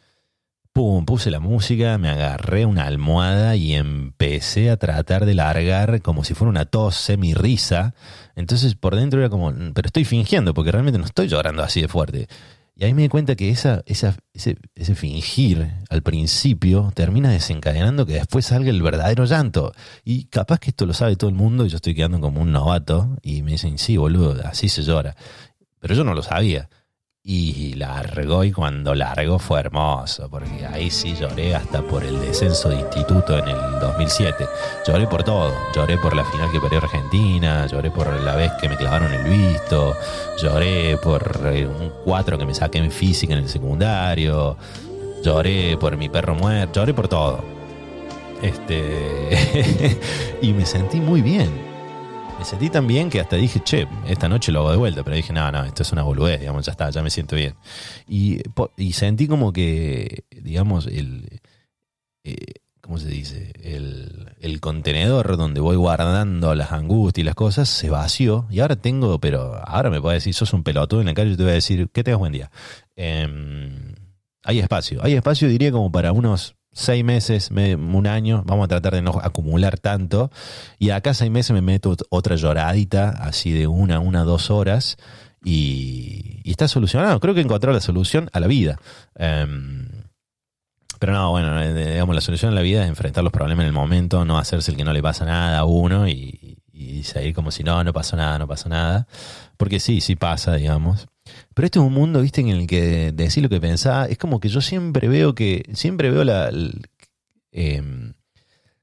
[0.73, 6.25] Pum, puse la música, me agarré una almohada y empecé a tratar de largar como
[6.25, 7.94] si fuera una tos semi risa.
[8.35, 11.87] Entonces por dentro era como, pero estoy fingiendo porque realmente no estoy llorando así de
[11.87, 12.27] fuerte.
[12.81, 18.07] Y ahí me di cuenta que esa, esa, ese, ese fingir al principio termina desencadenando
[18.07, 19.75] que después salga el verdadero llanto.
[20.03, 22.53] Y capaz que esto lo sabe todo el mundo y yo estoy quedando como un
[22.53, 25.14] novato y me dicen, sí, boludo, así se llora.
[25.79, 26.71] Pero yo no lo sabía.
[27.33, 32.71] Y largó y cuando largó fue hermoso, porque ahí sí lloré hasta por el descenso
[32.71, 34.49] de instituto en el 2007.
[34.85, 38.69] Lloré por todo, lloré por la final que perdió Argentina, lloré por la vez que
[38.69, 39.95] me clavaron el visto,
[40.43, 44.57] lloré por eh, un 4 que me saqué en física en el secundario,
[45.23, 47.45] lloré por mi perro muerto, lloré por todo.
[48.43, 50.01] Este
[50.43, 51.70] y me sentí muy bien
[52.40, 55.14] me sentí tan bien que hasta dije, che, esta noche lo hago de vuelta, pero
[55.14, 57.55] dije, no, no, esto es una boludez, digamos, ya está, ya me siento bien.
[58.09, 58.40] Y,
[58.94, 61.42] sentí como que, digamos, el,
[62.24, 63.53] eh, ¿cómo se dice?
[63.62, 69.20] El, contenedor donde voy guardando las angustias y las cosas se vació y ahora tengo,
[69.20, 71.57] pero ahora me puede decir, sos un pelotudo en la calle y te voy a
[71.57, 72.50] decir, que tengas buen día.
[72.96, 73.94] Em,
[74.44, 78.95] hay espacio, hay espacio diría como para unos seis meses, un año, vamos a tratar
[78.95, 80.31] de no acumular tanto.
[80.79, 84.97] Y acá seis meses me meto otra lloradita, así de una, una, dos horas.
[85.45, 87.21] Y, está solucionado.
[87.21, 88.79] Creo que encontró la solución a la vida.
[89.15, 89.89] Em,
[90.99, 93.69] pero no, bueno, eh, digamos, la solución a la vida es enfrentar los problemas en
[93.69, 97.35] el momento, no hacerse el que no le pasa nada a uno y, y seguir
[97.35, 99.07] como si no, no pasó nada, no pasó nada.
[99.57, 101.09] Porque sí, sí pasa, digamos.
[101.61, 104.40] Pero este es un mundo, viste, en el que decir lo que pensaba, es como
[104.40, 106.49] que yo siempre veo que, siempre veo la...
[107.53, 108.14] Em,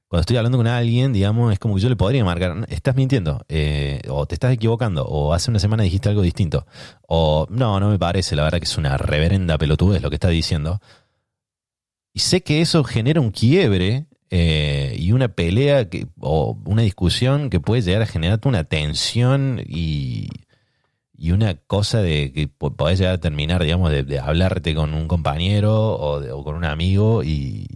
[0.06, 3.44] cuando estoy hablando con alguien, digamos, es como que yo le podría marcar, estás mintiendo,
[3.48, 6.68] eh, o te estás equivocando, o hace una semana dijiste algo distinto,
[7.08, 10.28] o no, no me parece, la verdad que es una reverenda pelotudez lo que está
[10.28, 10.80] diciendo.
[12.12, 15.88] Y sé que eso genera un quiebre eh, y una pelea
[16.20, 20.28] o una discusión que puede llegar a generar una tensión y
[21.20, 25.74] y una cosa de que podés llegar a terminar, digamos, de, hablarte con un compañero
[25.74, 27.66] o, con un amigo y,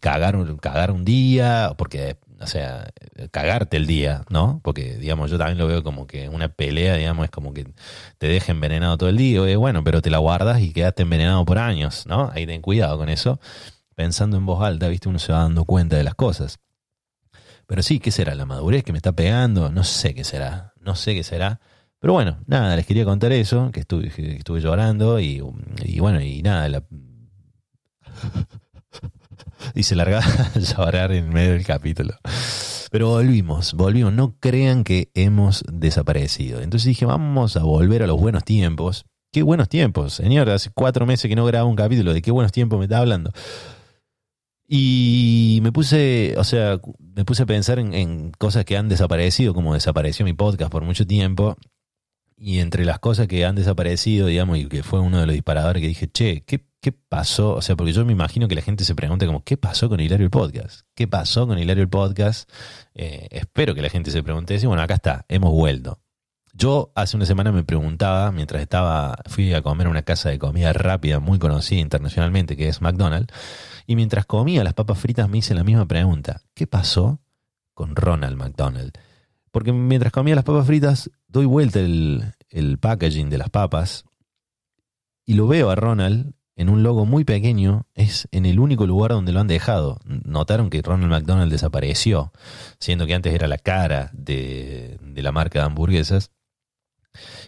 [0.00, 2.88] cagar, cagar un día, porque, o sea,
[3.30, 4.60] cagarte el día, ¿no?
[4.64, 7.68] Porque, digamos, yo también lo veo como que una pelea, digamos, es como que
[8.18, 11.44] te deja envenenado todo el día, y bueno, pero te la guardas y quedaste envenenado
[11.44, 12.30] por años, ¿no?
[12.34, 13.38] Ahí ten cuidado con eso.
[13.94, 16.58] Pensando en voz alta, viste, uno se va dando cuenta de las cosas.
[17.68, 18.34] Pero sí, ¿qué será?
[18.34, 19.70] ¿La madurez que me está pegando?
[19.70, 20.72] No sé qué será.
[20.80, 21.60] No sé qué será
[22.00, 25.40] pero bueno, nada, les quería contar eso, que estuve, estuve llorando y,
[25.98, 26.82] bueno, y nada, la...
[29.74, 32.14] y se largaba a llorar en medio del capítulo.
[32.90, 34.12] Pero volvimos, volvimos.
[34.12, 36.60] No crean que hemos desaparecido.
[36.60, 39.04] Entonces dije, vamos a volver a los buenos tiempos.
[39.30, 40.50] Qué buenos tiempos, señor.
[40.50, 42.12] Hace cuatro meses que no grabo un capítulo.
[42.12, 43.30] ¿De qué buenos tiempos me está hablando?
[44.66, 46.80] Y me puse, o sea,
[47.14, 50.84] me puse a pensar en, en, cosas que han desaparecido, como desapareció mi podcast por
[50.84, 51.56] mucho tiempo.
[52.42, 55.82] Y entre las cosas que han desaparecido, digamos, y que fue uno de los disparadores
[55.82, 57.54] que dije, che, ¿qué, qué pasó?
[57.54, 60.00] O sea, porque yo me imagino que la gente se pregunta como, ¿qué pasó con
[60.00, 60.86] Hilario el Podcast?
[60.94, 62.50] ¿Qué pasó con Hilario el Podcast?
[62.94, 64.68] Eh, espero que la gente se pregunte eso.
[64.68, 66.00] Bueno, acá está, hemos vuelto.
[66.54, 70.38] Yo hace una semana me preguntaba, mientras estaba, fui a comer a una casa de
[70.38, 73.34] comida rápida muy conocida internacionalmente, que es McDonald's,
[73.86, 77.20] y mientras comía las papas fritas me hice la misma pregunta, ¿qué pasó
[77.74, 78.92] con Ronald McDonald?
[79.50, 84.04] Porque mientras comía las papas fritas, doy vuelta el, packaging de las papas
[85.24, 89.12] y lo veo a Ronald en un logo muy pequeño, es en el único lugar
[89.12, 89.98] donde lo han dejado.
[90.04, 92.32] Notaron que Ronald McDonald desapareció,
[92.78, 96.30] siendo que antes era la cara de, la marca de hamburguesas.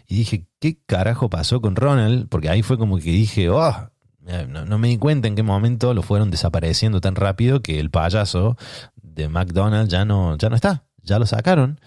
[0.07, 2.27] Y dije, ¿qué carajo pasó con Ronald?
[2.27, 5.93] Porque ahí fue como que dije, oh, no, no, me di cuenta en qué momento
[5.93, 8.57] lo fueron desapareciendo tan rápido que el payaso
[8.95, 11.79] de McDonald's ya no, ya no está ya lo sacaron.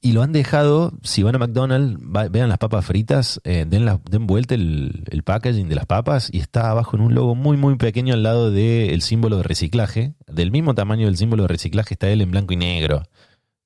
[0.00, 1.98] Y lo han dejado, si van a McDonald's,
[2.30, 6.70] vean las papas fritas, eh, den, vuelta el, el, packaging de las papas y está
[6.70, 10.14] abajo en un logo muy muy pequeño al lado del símbolo de reciclaje.
[10.26, 13.02] Del mismo tamaño del símbolo de reciclaje está él en blanco y negro.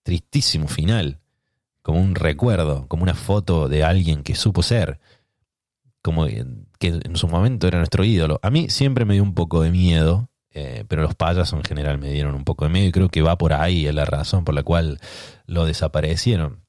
[0.03, 1.18] Tristísimo final.
[1.83, 5.00] Como un recuerdo, como una foto de alguien que supo ser.
[6.03, 8.40] Como que en su momento era nuestro ídolo.
[8.42, 11.98] A mí siempre me dio un poco de miedo eh, pero los payasos en general
[11.98, 14.54] me dieron un poco de miedo y creo que va por ahí la razón por
[14.54, 14.98] la cual
[15.46, 16.64] lo desaparecieron.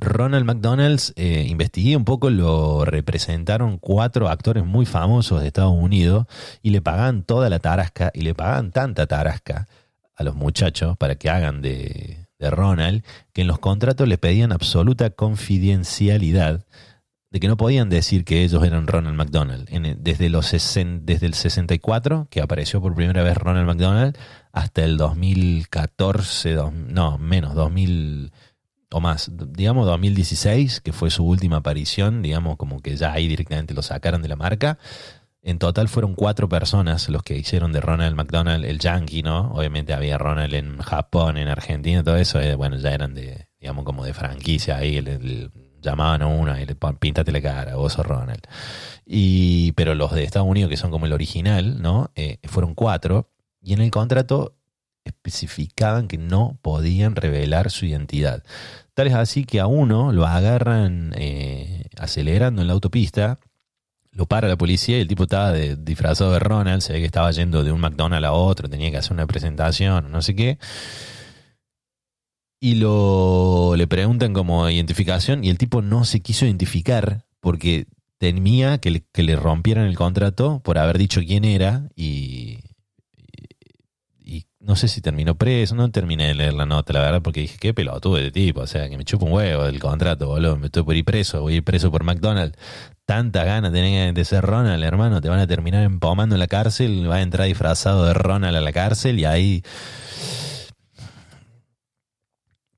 [0.00, 6.26] Ronald McDonald's, eh, investigué un poco, lo representaron cuatro actores muy famosos de Estados Unidos
[6.62, 9.66] y le pagaban toda la tarasca y le pagaban tanta tarasca
[10.14, 14.52] a los muchachos para que hagan de, de Ronald que en los contratos le pedían
[14.52, 16.64] absoluta confidencialidad
[17.30, 19.68] de que no podían decir que ellos eran Ronald McDonald.
[19.98, 24.16] desde, los desde el 64, que apareció por primera vez Ronald McDonald,
[24.52, 28.32] hasta el 2014, no, menos, 2000,
[28.90, 33.74] o más, digamos 2016, que fue su última aparición, digamos como que ya ahí directamente
[33.74, 34.78] lo sacaron de la marca.
[35.42, 39.52] En total fueron cuatro personas los que hicieron de Ronald McDonald el Yankee, ¿no?
[39.52, 43.84] Obviamente había Ronald en Japón, en Argentina, todo eso, eh, bueno, ya eran de, digamos,
[43.84, 48.06] como de franquicia ahí, el, llamaban a uno y le píntate la cara, vos sos
[48.06, 48.42] Ronald.
[49.06, 52.10] Y, pero los de Estados Unidos, que son como el original, ¿no?
[52.14, 53.30] Eh, fueron cuatro,
[53.62, 54.54] y en el contrato
[55.04, 58.42] especificaban que no podían revelar su identidad.
[58.94, 63.38] Tal es así que a uno lo agarran eh, acelerando en la autopista,
[64.12, 67.30] lo para la policía y el tipo estaba disfrazado de Ronald, se ve que estaba
[67.30, 70.58] yendo de un McDonald's a otro, tenía que hacer una presentación, no sé qué.
[72.60, 77.86] Y lo, le preguntan como identificación y el tipo no se quiso identificar porque
[78.18, 82.58] temía que le, que le rompieran el contrato por haber dicho quién era y,
[84.68, 87.56] no sé si terminó preso, no terminé de leer la nota, la verdad, porque dije,
[87.58, 90.66] qué pelotudo de tipo, o sea, que me chupa un huevo del contrato, boludo, me
[90.66, 92.58] estoy por ir preso, voy a ir preso por McDonald's.
[93.06, 97.10] Tanta gana tenés de ser Ronald, hermano, te van a terminar empomando en la cárcel,
[97.10, 99.62] va a entrar disfrazado de Ronald a la cárcel y ahí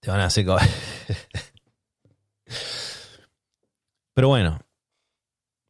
[0.00, 0.46] te van a hacer...
[4.14, 4.60] Pero bueno,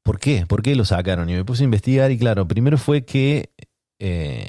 [0.03, 0.47] ¿por qué?
[0.47, 1.29] ¿Por qué lo sacaron?
[1.29, 3.51] Y me puse a investigar y claro, primero fue que...
[3.99, 4.49] Eh,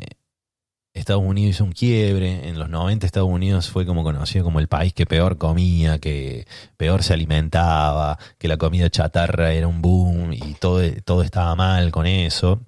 [0.93, 4.67] Estados Unidos hizo un quiebre, en los 90 Estados Unidos fue como conocido como el
[4.67, 10.33] país que peor comía, que peor se alimentaba, que la comida chatarra era un boom
[10.33, 12.61] y todo, todo estaba mal con eso.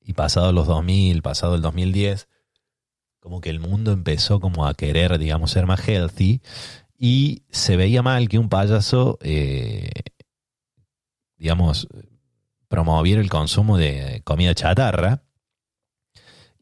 [0.00, 2.28] Y pasado los 2000, pasado el 2010,
[3.20, 6.40] como que el mundo empezó como a querer, digamos, ser más healthy
[6.98, 9.90] y se veía mal que un payaso, eh,
[11.36, 11.88] digamos,
[12.68, 15.22] promoviera el consumo de comida chatarra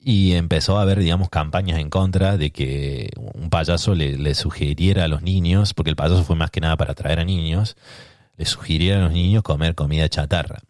[0.00, 5.08] y empezó a haber, digamos, campañas en contra de que un payaso le, sugiriera a
[5.08, 7.76] los niños, porque el payaso fue más que nada para atraer a niños,
[8.36, 10.60] le sugiriera a los niños comer comida chatarra.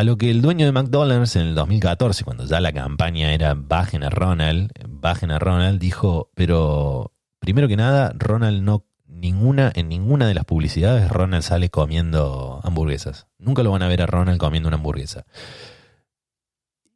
[0.00, 3.52] A lo que el dueño de McDonald's en el 2014, cuando ya la campaña era
[3.52, 9.90] bajen a Ronald, bajen a Ronald, dijo, pero primero que nada, Ronald no ninguna en
[9.90, 13.26] ninguna de las publicidades Ronald sale comiendo hamburguesas.
[13.38, 15.26] Nunca lo van a ver a Ronald comiendo una hamburguesa.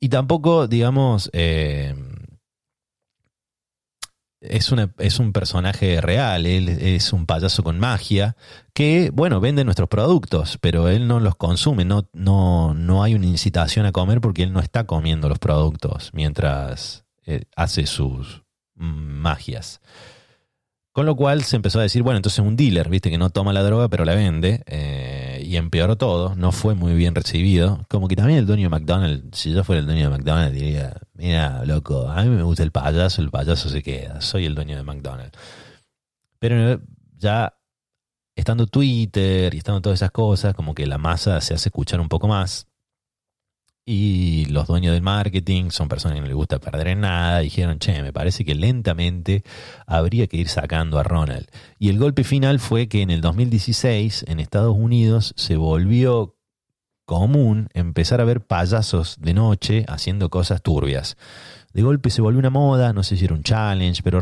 [0.01, 1.95] Y tampoco, digamos, eh,
[4.49, 8.37] es, una, es un personaje real, él es un payaso con magia
[8.73, 13.27] que, bueno, vende nuestros productos, pero él no los consume, no, no, no hay una
[13.27, 18.43] incitación a comer porque él no está comiendo los productos mientras eh, hace sus
[18.75, 19.81] magias.
[20.95, 23.53] Con lo cual se empezó a decir, bueno, entonces un dealer, viste, que no toma
[23.53, 27.85] la droga pero la vende, eh, y empeoró todo, no fue muy bien recibido.
[27.89, 30.97] Como que también el dueño de McDonald's, si yo fuera el dueño de McDonald's, diría,
[31.15, 34.77] mira, loco, a mí me gusta el payaso, el payaso se queda, soy el dueño
[34.77, 35.37] de McDonald's.
[36.39, 36.81] Pero
[37.17, 37.59] ya
[38.37, 42.09] estando Twitter y estando todas esas cosas, como que la masa se hace escuchar un
[42.09, 42.69] poco más.
[43.87, 47.41] Y los dueños del marketing son personas que no les gusta perder en nada.
[47.41, 49.45] Dijeron, che, me parece que lentamente
[49.87, 51.47] habría que ir sacando a Ronald.
[51.79, 56.37] Y el golpe final fue que en el 2016 en Estados Unidos se volvió
[57.05, 61.19] común empezar a ver payasos de noche haciendo cosas turbias
[61.75, 64.21] de golpe se volvió una moda, no sé si era un challenge, pero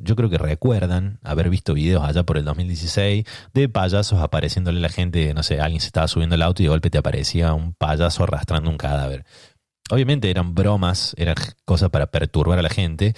[0.00, 4.82] yo creo que recuerdan haber visto videos allá por el 2016 de payasos apareciéndole a
[4.82, 7.52] la gente, no sé, alguien se estaba subiendo al auto y de golpe te aparecía
[7.52, 9.26] un payaso arrastrando un cadáver.
[9.90, 11.34] Obviamente eran bromas, eran
[11.66, 13.14] cosas para perturbar a la gente,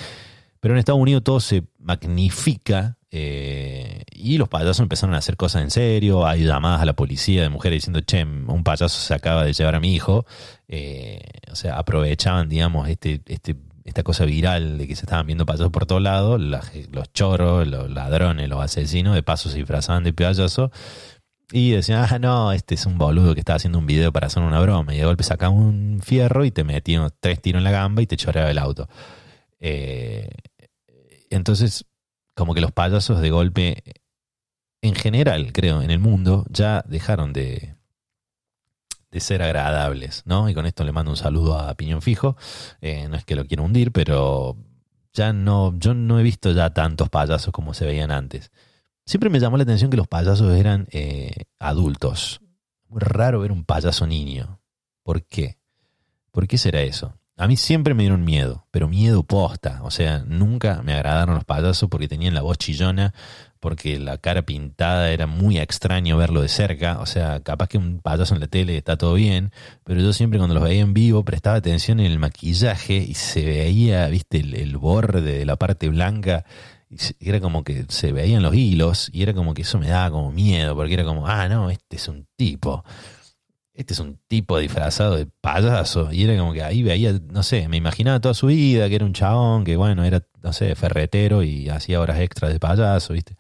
[0.59, 5.63] pero en Estados Unidos todo se magnifica eh, y los payasos empezaron a hacer cosas
[5.63, 6.27] en serio.
[6.27, 9.77] Hay llamadas a la policía de mujeres diciendo, che, un payaso se acaba de llevar
[9.77, 10.27] a mi hijo.
[10.67, 11.21] Eh,
[11.53, 13.55] o sea, aprovechaban, digamos, este, este
[13.87, 17.89] esta cosa viral de que se estaban viendo payasos por todos lados, los choros, los
[17.89, 20.73] ladrones, los asesinos, de paso se disfrazaban de payaso
[21.53, 24.43] y decían, ah, no, este es un boludo que está haciendo un video para hacer
[24.43, 24.93] una broma.
[24.93, 28.07] Y de golpe sacaba un fierro y te metían tres tiros en la gamba y
[28.09, 28.89] te choreaba el auto.
[29.61, 30.29] Eh,
[31.31, 31.85] entonces,
[32.35, 33.83] como que los payasos de golpe,
[34.83, 37.76] en general, creo, en el mundo, ya dejaron de,
[39.11, 40.49] de ser agradables, ¿no?
[40.49, 42.37] Y con esto le mando un saludo a Piñón Fijo.
[42.81, 44.57] Eh, no es que lo quiera hundir, pero
[45.13, 48.51] ya no, yo no he visto ya tantos payasos como se veían antes.
[49.05, 52.41] Siempre me llamó la atención que los payasos eran eh, adultos.
[52.89, 54.61] Muy raro ver un payaso niño.
[55.03, 55.59] ¿Por qué?
[56.33, 57.15] ¿Por qué será eso?
[57.39, 59.81] A mí siempre me dieron miedo, pero miedo posta.
[59.83, 63.15] O sea, nunca me agradaron los payasos porque tenían la voz chillona,
[63.67, 67.01] porque la cara pintada era muy extraño verlo de cerca.
[67.01, 69.51] O sea, capaz que un payaso en la tele está todo bien,
[69.83, 73.45] pero yo siempre cuando los veía en vivo prestaba atención en el maquillaje y se
[73.45, 76.45] veía, viste, el, borde de la parte blanca
[76.89, 80.13] y era como que se veían los hilos y era como que eso me daba
[80.13, 82.85] como miedo, porque era como, ah, no, este es un tipo
[83.77, 86.11] este es un tipo disfrazado de payaso.
[86.11, 89.05] Y era como que ahí veía, no sé, me imaginaba toda su vida, que era
[89.05, 93.35] un chabón, que bueno, era, no sé, ferretero y hacía horas extras de payaso, ¿viste?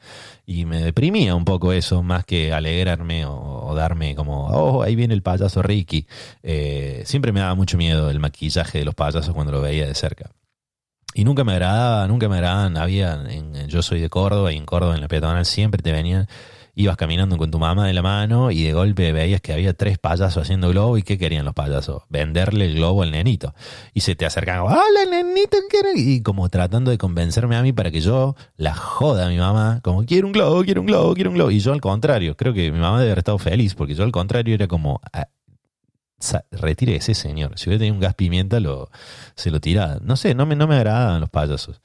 [0.45, 5.15] Y me deprimía un poco eso, más que alegrarme o, darme como, oh, ahí viene
[5.15, 6.09] el payaso Ricky.
[6.43, 9.95] Eh, siempre me daba mucho miedo el maquillaje de los payasos cuando lo veía de
[9.95, 10.33] cerca.
[11.15, 12.77] Y nunca me agradaba, nunca me agradaban.
[12.77, 16.27] Había, en, yo soy de Córdoba y en Córdoba en la peatonal siempre te venían
[16.77, 19.99] ibas caminando con tu mamá de la mano y de golpe veías que había tres
[19.99, 22.03] payasos haciendo globo y ¿qué querían los payasos?
[22.11, 23.55] Venderle el globo al nenito.
[23.95, 25.57] Y se te acercaban, hola nenito,
[25.95, 29.81] y como tratando de convencerme a mí para que yo la joda a mi mamá,
[29.83, 31.51] como quiero un globo, quiero un globo, quiero un globo.
[31.51, 34.13] Y yo al contrario, creo que mi mamá debe haber estado feliz porque yo al
[34.13, 35.01] contrario era como...
[35.13, 35.29] Ah,
[36.51, 37.59] retire ese señor.
[37.59, 38.91] Si hubiera tenido un gas pimienta, lo,
[39.35, 39.99] se lo tiraba.
[40.01, 41.81] No sé, no me, no me agradaban los payasos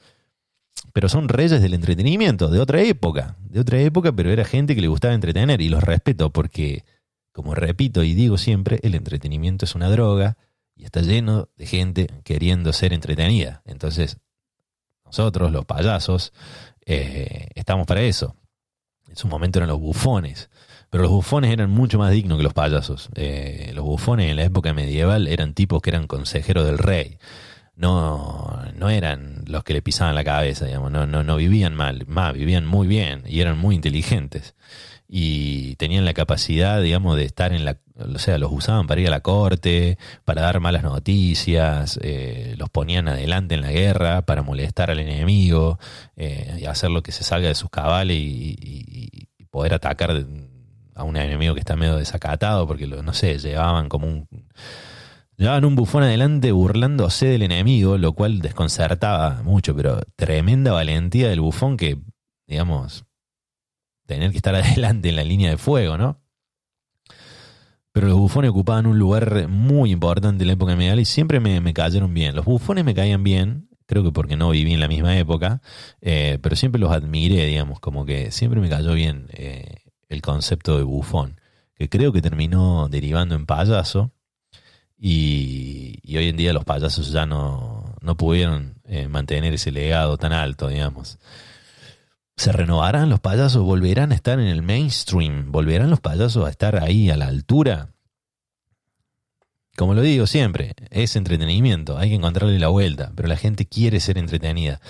[0.93, 4.81] pero son reyes del entretenimiento, de otra época, de otra época, pero era gente que
[4.81, 6.83] le gustaba entretener y los respeto porque,
[7.31, 10.37] como repito y digo siempre, el entretenimiento es una droga
[10.75, 13.61] y está lleno de gente queriendo ser entretenida.
[13.65, 14.17] Entonces,
[15.05, 16.33] nosotros, los payasos,
[16.85, 18.35] eh, estamos para eso.
[19.07, 20.49] En su momento eran los bufones,
[20.89, 23.09] pero los bufones eran mucho más dignos que los payasos.
[23.15, 27.17] Eh, los bufones en la época medieval eran tipos que eran consejeros del rey
[27.75, 32.05] no, no eran los que le pisaban la cabeza, digamos, no, no, no vivían mal,
[32.07, 34.55] más, vivían muy bien y eran muy inteligentes.
[35.13, 39.07] Y tenían la capacidad, digamos, de estar en la, o sea, los usaban para ir
[39.07, 44.41] a la corte, para dar malas noticias, eh, los ponían adelante en la guerra para
[44.41, 45.79] molestar al enemigo
[46.15, 50.11] eh, y hacer lo que se salga de sus cabales y, poder atacar
[50.95, 54.27] a un enemigo que está medio desacatado porque, lo, no sé, llevaban como un
[55.41, 61.41] Llevaban un bufón adelante burlándose del enemigo, lo cual desconcertaba mucho, pero tremenda valentía del
[61.41, 61.97] bufón que,
[62.45, 63.05] digamos,
[64.05, 66.21] tener que estar adelante en la línea de fuego, ¿no?
[67.91, 71.73] Pero los bufones ocupaban un lugar muy importante en la época medieval y siempre me,
[71.73, 72.35] cayeron bien.
[72.35, 75.63] Los bufones me caían bien, creo que porque no viví en la misma época,
[76.01, 80.77] eh, pero siempre los admiré, digamos, como que siempre me cayó bien eh, el concepto
[80.77, 81.41] de bufón,
[81.73, 84.13] que creo que terminó derivando en payaso
[85.03, 90.31] y, hoy en día los payasos ya no, no pudieron eh, mantener ese legado tan
[90.31, 91.17] alto, digamos.
[92.37, 93.63] ¿Se renovarán los payasos?
[93.63, 95.51] ¿Volverán a estar en el mainstream?
[95.51, 97.89] ¿Volverán los payasos a estar ahí a la altura?
[99.75, 103.99] Como lo digo siempre, es entretenimiento, hay que encontrarle la vuelta, pero la gente quiere
[103.99, 104.81] ser entretenida,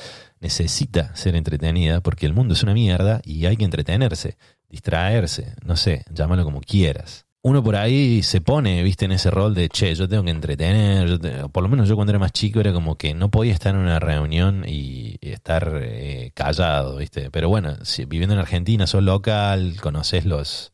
[0.41, 4.37] necesita ser entretenida porque el mundo es una mierda y hay que entretenerse,
[4.67, 9.55] distraerse, no sé, llámalo como quieras uno por ahí se pone, viste, en ese rol
[9.55, 11.19] de, che, yo tengo que entretener,
[11.51, 13.81] por lo menos yo cuando era más chico era como que no podía estar en
[13.81, 17.31] una reunión y, estar eh, callado, viste.
[17.31, 20.73] Pero bueno, si, viviendo en Argentina, sos local, conoces los,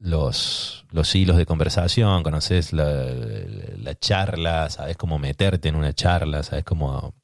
[0.00, 3.04] los, los hilos de conversación, conoces la,
[3.76, 7.14] la, charla, sabes cómo meterte en una charla, sabes cómo,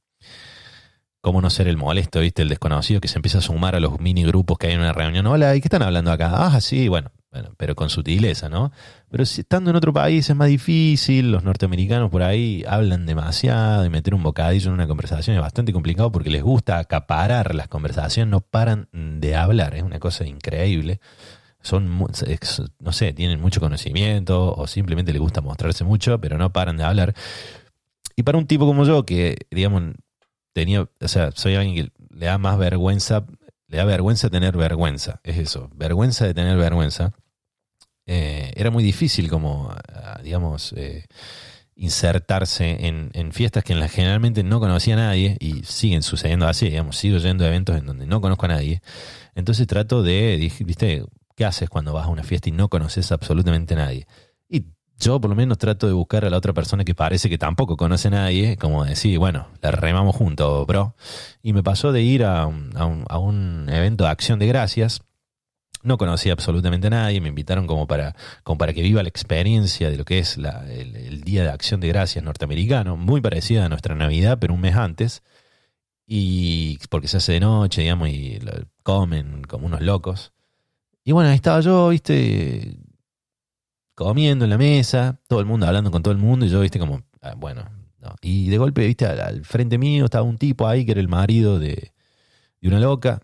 [1.20, 3.98] cómo no ser el molesto, viste, el desconocido que se empieza a sumar a los
[4.00, 5.26] mini grupos que hay en una reunión.
[5.26, 6.30] Hola, ¿y qué están hablando acá?
[6.34, 8.72] Ah, sí, bueno, bueno, pero con sutileza, ¿no?
[9.10, 13.84] Pero si estando en otro país es más difícil, los norteamericanos por ahí hablan demasiado
[13.84, 17.68] y meter un bocadillo en una conversación es bastante complicado porque les gusta acaparar las
[17.68, 21.00] conversaciones, no paran de hablar, es una cosa increíble.
[21.60, 21.98] Son,
[22.78, 26.84] no sé, tienen mucho conocimiento o simplemente les gusta mostrarse mucho, pero no paran de
[26.84, 27.14] hablar.
[28.16, 29.82] Y para un tipo como yo, que, digamos,
[30.52, 33.26] tenía, o sea, soy alguien que le da más vergüenza
[33.68, 37.12] le da vergüenza tener vergüenza, es eso, vergüenza de tener vergüenza.
[38.06, 41.04] Eh, era muy difícil como, ah, digamos, eh,
[41.76, 46.70] insertarse en, fiestas que en las generalmente no conocía a nadie y siguen sucediendo así,
[46.70, 48.82] digamos, sigo yendo a eventos en donde no conozco a nadie.
[49.34, 51.04] Entonces trato de, viste,
[51.36, 54.06] ¿qué haces cuando vas a una fiesta y no conoces absolutamente a nadie?
[55.00, 57.76] Yo por lo menos trato de buscar a la otra persona que parece que tampoco
[57.76, 60.94] conoce a nadie, como decir, bueno, la remamos juntos, bro.
[61.40, 62.72] Y me pasó de ir a un,
[63.08, 65.02] a un, evento de acción de gracias.
[65.84, 69.88] No conocía absolutamente a nadie, me invitaron como para, como para que viva la experiencia
[69.88, 73.68] de lo que es la, el, Día de Acción de Gracias norteamericano, muy parecida a
[73.68, 75.22] nuestra Navidad, pero un mes antes.
[76.06, 78.40] Y porque se hace de noche, digamos, y
[78.82, 80.32] comen como unos locos.
[81.04, 82.78] Y bueno, ahí estaba yo, viste,
[83.98, 86.78] comiendo en la mesa, todo el mundo hablando con todo el mundo, y yo, viste,
[86.78, 87.68] como, ah, bueno,
[87.98, 88.14] no.
[88.22, 91.58] Y de golpe, viste, al, frente mío estaba un tipo ahí que era el marido
[91.58, 91.92] de,
[92.60, 93.20] de una loca.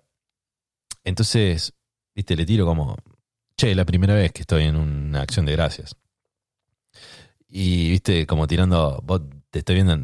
[1.05, 1.75] Entonces,
[2.13, 2.97] viste, le tiro como,
[3.57, 5.95] che, la primera vez que estoy en una acción de gracias.
[7.49, 9.97] Y, viste, como tirando, vos te estoy viendo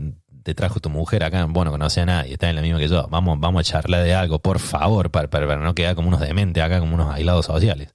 [0.45, 3.09] te trajo tu mujer acá, bueno, conoce a nadie, está en la misma que yo,
[3.09, 6.63] vamos, vamos a charlar de algo, por favor, para, para, no quedar como unos dementes
[6.63, 7.93] acá, como unos aislados sociales.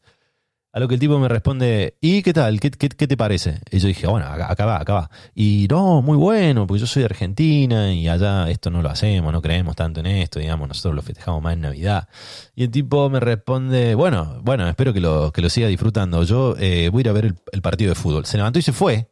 [0.76, 2.60] A lo que el tipo me responde, ¿y qué tal?
[2.60, 3.62] ¿Qué, qué, te parece?
[3.72, 5.10] Y yo dije, bueno, acá, va, acá va.
[5.34, 9.32] Y no, muy bueno, porque yo soy de Argentina y allá esto no lo hacemos,
[9.32, 12.10] no creemos tanto en esto, digamos, nosotros lo festejamos más en Navidad.
[12.56, 16.22] Y el tipo me responde, bueno, bueno, espero que lo, que lo siga disfrutando.
[16.24, 18.26] Yo eh, voy a ir a ver el, el partido de fútbol.
[18.26, 19.10] Se levantó y se fue.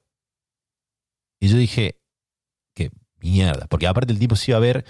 [1.39, 1.97] Y yo dije,
[2.76, 2.91] qué
[3.22, 4.84] mierda, porque aparte el tipo se iba a ver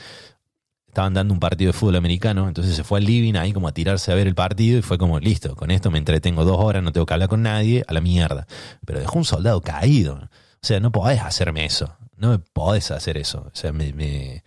[0.93, 3.71] estaban dando un partido de fútbol americano, entonces se fue al living ahí como a
[3.71, 6.83] tirarse a ver el partido y fue como, listo, con esto me entretengo dos horas,
[6.83, 8.45] no tengo que hablar con nadie, a la mierda.
[8.85, 10.13] Pero dejó un soldado caído.
[10.13, 10.29] O
[10.61, 13.49] sea, no podés hacerme eso, no me podés hacer eso.
[13.51, 14.43] O sea, me...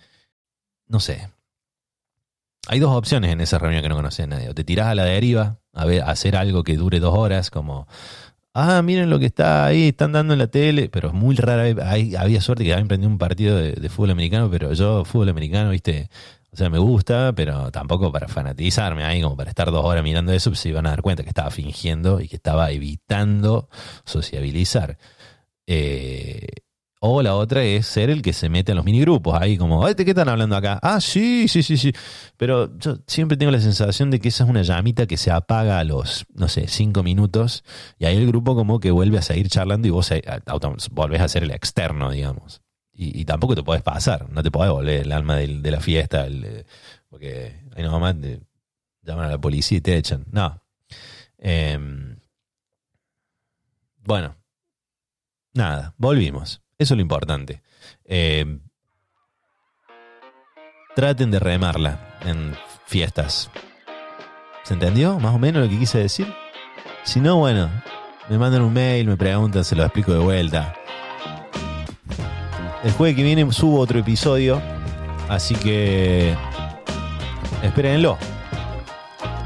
[0.86, 1.30] no sé.
[2.68, 4.48] Hay dos opciones en esa reunión que no conoces a nadie.
[4.48, 7.50] O te tirás a la deriva a, ver, a hacer algo que dure dos horas,
[7.50, 7.88] como
[8.56, 11.64] ah, miren lo que está ahí, están dando en la tele, pero es muy rara,
[12.18, 15.70] había suerte que había emprendido un partido de, de, fútbol americano, pero yo fútbol americano,
[15.70, 16.08] viste,
[16.56, 20.32] o sea, me gusta, pero tampoco para fanatizarme ahí, como para estar dos horas mirando
[20.32, 23.68] eso, pues se iban a dar cuenta que estaba fingiendo y que estaba evitando
[24.06, 24.96] sociabilizar.
[25.66, 26.46] Eh,
[27.08, 30.04] o la otra es ser el que se mete en los minigrupos, ahí como, ¿de
[30.04, 30.78] qué están hablando acá?
[30.82, 31.92] Ah, sí, sí, sí, sí.
[32.36, 35.78] Pero yo siempre tengo la sensación de que esa es una llamita que se apaga
[35.78, 37.64] a los, no sé, cinco minutos
[37.98, 40.22] y ahí el grupo como que vuelve a seguir charlando y vos eh,
[40.90, 42.62] volvés a ser el externo, digamos.
[42.98, 46.64] Y, tampoco te podés pasar, no te podés volver el alma de, la fiesta, eh,
[47.10, 48.40] porque ahí nomás te
[49.02, 50.24] llaman a la policía y te echan.
[50.32, 50.62] No.
[51.36, 52.18] Em,
[54.02, 54.36] bueno,
[55.52, 56.62] nada, volvimos.
[56.78, 57.62] Eso es lo importante.
[58.04, 58.60] Em,
[60.94, 62.54] traten de remarla en
[62.86, 63.50] fiestas.
[64.62, 66.26] ¿Se entendió más o menos lo que quise decir?
[67.04, 67.70] Si no, bueno,
[68.28, 70.74] me mandan un mail, me preguntan, se lo explico de vuelta.
[72.84, 74.60] El jueves que viene subo otro episodio,
[75.28, 76.36] así que
[77.62, 78.18] espérenlo.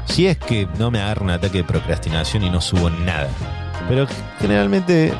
[0.05, 3.29] Si es que no me agarra un ataque de procrastinación y no subo nada.
[3.87, 4.07] Pero
[4.39, 5.13] generalmente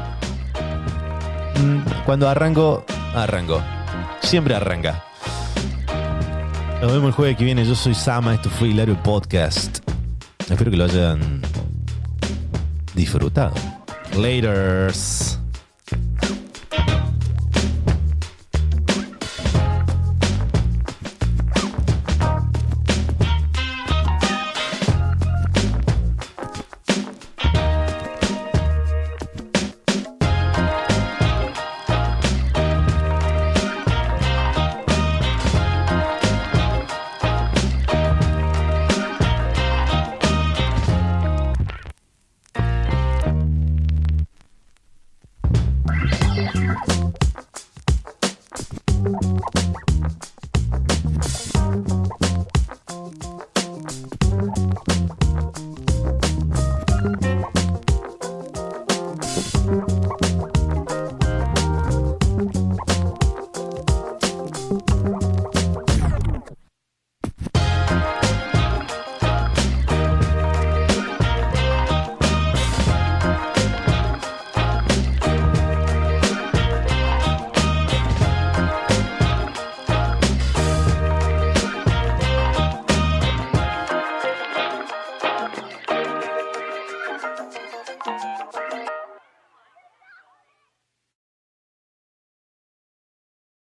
[2.05, 2.86] cuando arranco,
[3.16, 3.62] arranco.
[4.22, 5.03] Siempre arranca.
[6.82, 7.66] Nos vemos el jueves que viene.
[7.66, 8.34] Yo soy Sama.
[8.34, 9.80] Esto fue Hilario Podcast.
[10.49, 11.41] Espero que lo hayan
[12.93, 13.53] disfrutado.
[14.16, 15.41] Laters.